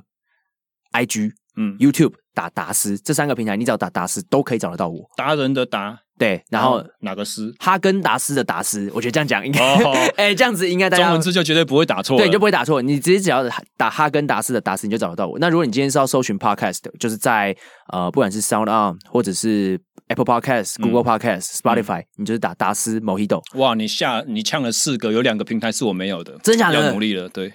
[0.94, 5.10] ，IG，嗯，YouTube 打达斯这三个平台，你只要打达斯都可以找得到我。
[5.18, 6.00] 达人的达。
[6.22, 7.52] 对，然后哪个斯？
[7.58, 12.80] 哈根达斯的达斯，我觉得这样讲应该， 哎、oh, 欸，这样子应该大家中文字就绝对不会打错，对，你就不会打错。
[12.80, 13.44] 你直接只要
[13.76, 15.40] 打哈根达斯的达斯，你就找得到我。
[15.40, 17.56] 那如果你今天是要搜寻 Podcast，就是在
[17.92, 19.82] 呃，不管是 Sound On 或者是。
[20.08, 23.42] Apple Podcast、Google Podcast、Spotify，你就是打达斯 Mojito。
[23.54, 26.76] 哇，你下你呛了四个，有两个平台是我没有的，真假的？
[26.78, 27.50] 要努力了，对。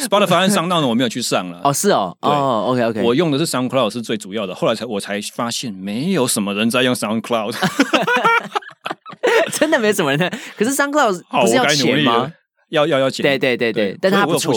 [0.00, 1.60] Spotify 上当的我没有去上了。
[1.62, 3.02] 哦，是哦，哦，OK OK。
[3.02, 7.52] 我用的是 SoundCloud 是最主要的，后来才我才发现没有什么人在用 SoundCloud，
[9.52, 10.38] 真的没什么人。
[10.56, 12.32] 可是 SoundCloud 不是要钱吗？
[12.70, 13.22] 要要要钱。
[13.22, 14.54] 对对对对，但是他不错，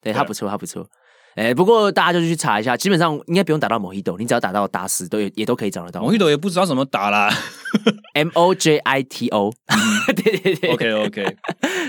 [0.00, 0.86] 对他不错，他不错。
[1.34, 6.00] 哎，不过大家就去查一下，基本上应该不用打到 Mojito，你只要打到达斯，都也都可以找得到。
[6.00, 7.30] Mojito 也不知道怎么打啦，
[8.14, 9.52] M O J I T O。
[10.16, 11.36] 对对对，OK OK。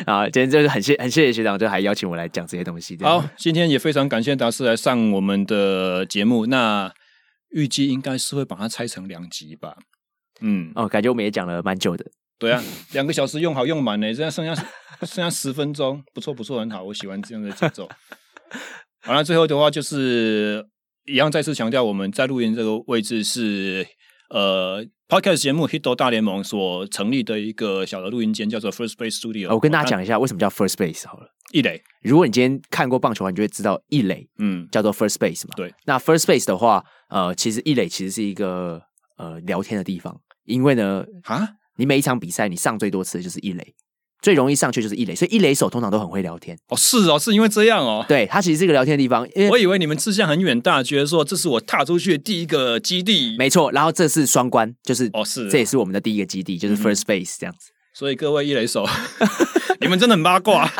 [0.05, 2.97] 啊，今天就是很谢很谢谢学长，就还邀请我来讲这些东西。
[3.01, 6.45] 好，今天也非常感谢达斯来上我们的节目。
[6.47, 6.91] 那
[7.51, 9.77] 预计应该是会把它拆成两集吧。
[10.41, 12.05] 嗯，哦，感觉我们也讲了蛮久的。
[12.39, 12.63] 对啊，
[12.93, 14.53] 两个小时用好用满呢，这样剩下
[15.01, 17.89] 剩下十分钟，不错不错，很好，我喜欢这样的节奏。
[19.01, 20.65] 好了，最后的话就是
[21.05, 23.87] 一样，再次强调，我们在录音这个位置是
[24.29, 29.53] 呃，Podcast 节目《Hito 大联盟》所成立的一个小的录音间，叫做 First Base Studio。
[29.53, 31.27] 我跟大家讲一下为什么叫 First Base 好了。
[31.53, 35.53] 一垒，如果你今天看过棒球，你就会知道一垒，嗯，叫做 First Base 嘛。
[35.55, 38.81] 对，那 First Base 的话，呃，其实一垒其实是一个
[39.17, 43.75] 呃聊天的地方，因为呢，啊，你每一场比赛你上最多次的就是一垒。
[44.19, 46.57] 最容易上去就是一垒，所以一垒手通常都很会聊天。
[46.69, 48.03] 哦，是哦，是因为这样哦。
[48.07, 49.23] 对，他其实是一个聊天的地方。
[49.35, 53.35] 因为我以为你们志向很远大，觉得说这是我踏出去的第一个基地。
[53.37, 57.69] 没错，然后这是双关，就是哦，是这也是我们的第一个基地，就是 first base 这样子。
[57.69, 58.87] 嗯、所以各位一垒手，
[59.79, 60.67] 你们真的很八卦。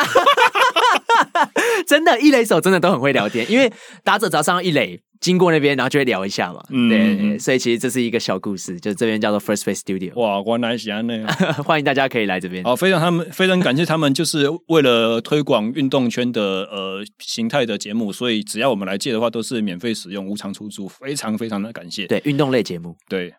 [1.88, 3.72] 真的，一垒手真的都很会聊天，因为
[4.04, 5.00] 打者只要上到一垒。
[5.20, 6.64] 经过那边，然后就会聊一下嘛。
[6.70, 10.14] 嗯，对，所以其实这是一个小故事，就这边叫做 First Face Studio。
[10.14, 11.04] 哇，原来是这样，
[11.66, 12.64] 欢迎大家可以来这边。
[12.64, 22.06] 哦，非常他们非常感谢他们，就是为了推广运动圈的呃形态的节目，所以只要我们来借的话，都是免费使用、无偿出租，非常非常的感谢。
[22.06, 23.34] 对，运动类节目，对。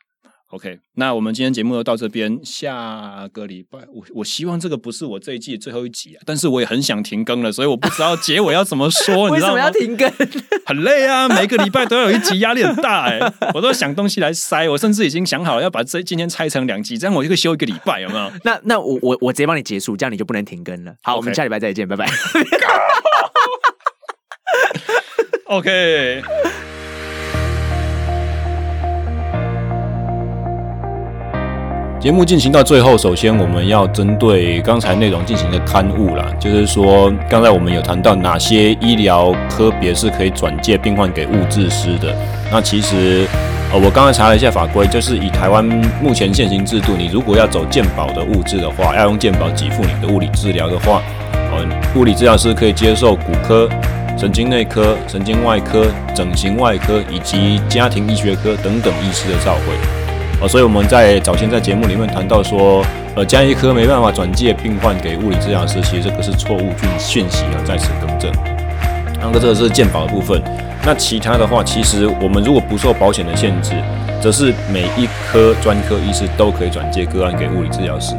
[0.51, 2.41] OK，那我们今天节目就到这边。
[2.43, 9.29] 下个礼拜，我我希望这个不是我这一季的最后一集啊，但是我也很想停更了，所以我不知道结尾要怎么说。
[9.29, 9.55] 你知道吗？
[9.55, 10.11] 为什么要停更？
[10.65, 13.21] 很累啊，每个礼拜都要有一集，压力很大哎。
[13.53, 18.33] 我都想东西来塞，我甚至已经想好了要把这今天拆成两集，这样我就可以休一个礼拜，有没有？
[18.45, 20.95] 那那我我我直接帮你结束，这样你就不能停更了。
[21.03, 22.09] 好.我们下礼拜再见，拜拜。
[25.45, 26.23] OK。
[32.01, 42.15] 节目进行到最后，首先我们要针对刚才内容进行一个勘误啦，就是说刚才我们有谈到哪些医疗科别是可以转介病患给物质师的。
[42.53, 43.27] 那其实
[43.73, 45.65] 呃，我刚才查了一下法规，就是以台湾
[46.01, 53.69] 目前现行制度，你如果要走健保的物质的话，要用健保给付你的物理治疗的话，呃，物理治疗师可以接受骨科、
[54.17, 59.98] 神经内科、神经外科、整形外科以及家庭医学科等等医师的照会。
[60.41, 62.85] 哦，所以我们在早前在节目里面谈到说，
[63.17, 68.31] 呃，家医科没办法转介病患给物理治疗师，其实这个是错误讯讯息啊，在此更正。
[69.21, 70.41] 那个这个是健保的部分，
[70.85, 73.73] 那其他的话，其实我们如果不受保险的限制，
[74.21, 78.15] 则是每一科专科医师都可以转介个案给物理治疗师。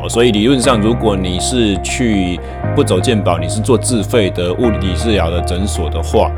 [0.00, 2.40] 哦，所以理论上，如果你是去
[2.74, 6.30] 不走健保，你是做自费的物理治疗的诊所的话，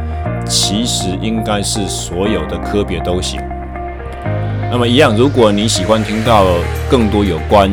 [0.45, 3.41] 其实应该是所有的科别都行。
[4.71, 6.45] 那么一样，如果你喜欢听到
[6.89, 7.69] 更多有关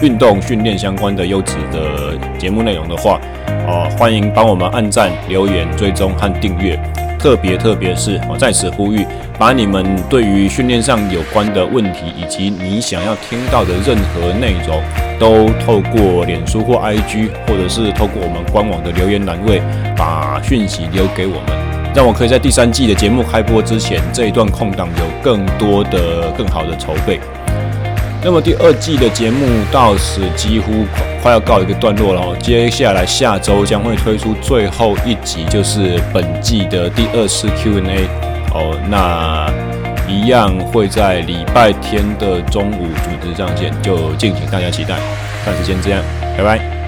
[0.00, 3.20] 运动训练相关的优质的节目内容的话，
[3.68, 6.80] 哦，欢迎帮我们按赞、留言、追踪和订阅。
[7.18, 9.06] 特别特别是我在此呼吁，
[9.38, 14.82] 把你们对于训练上有关的问题，以及你想要听到的任何内容，
[15.20, 19.62] 都透过脸书或 IG，或者是透过我们官网的留言栏位，
[19.96, 21.61] 把讯息留给我们，
[21.94, 27.20] 让我可以在第三季的节目开播之前，这一段空档有更多的、更好的筹备。
[28.24, 30.86] 那么第二季的节目到此几乎
[31.20, 38.06] 快要告一个段落了，接下来下周将会推出最后一集，就是本季的第二次 Q&A
[38.54, 39.52] 哦，那
[40.08, 44.96] 一样会在礼拜天的中午准时上线，就敬请大家期待。
[45.44, 46.00] 暂时先这样，
[46.38, 46.81] 拜拜。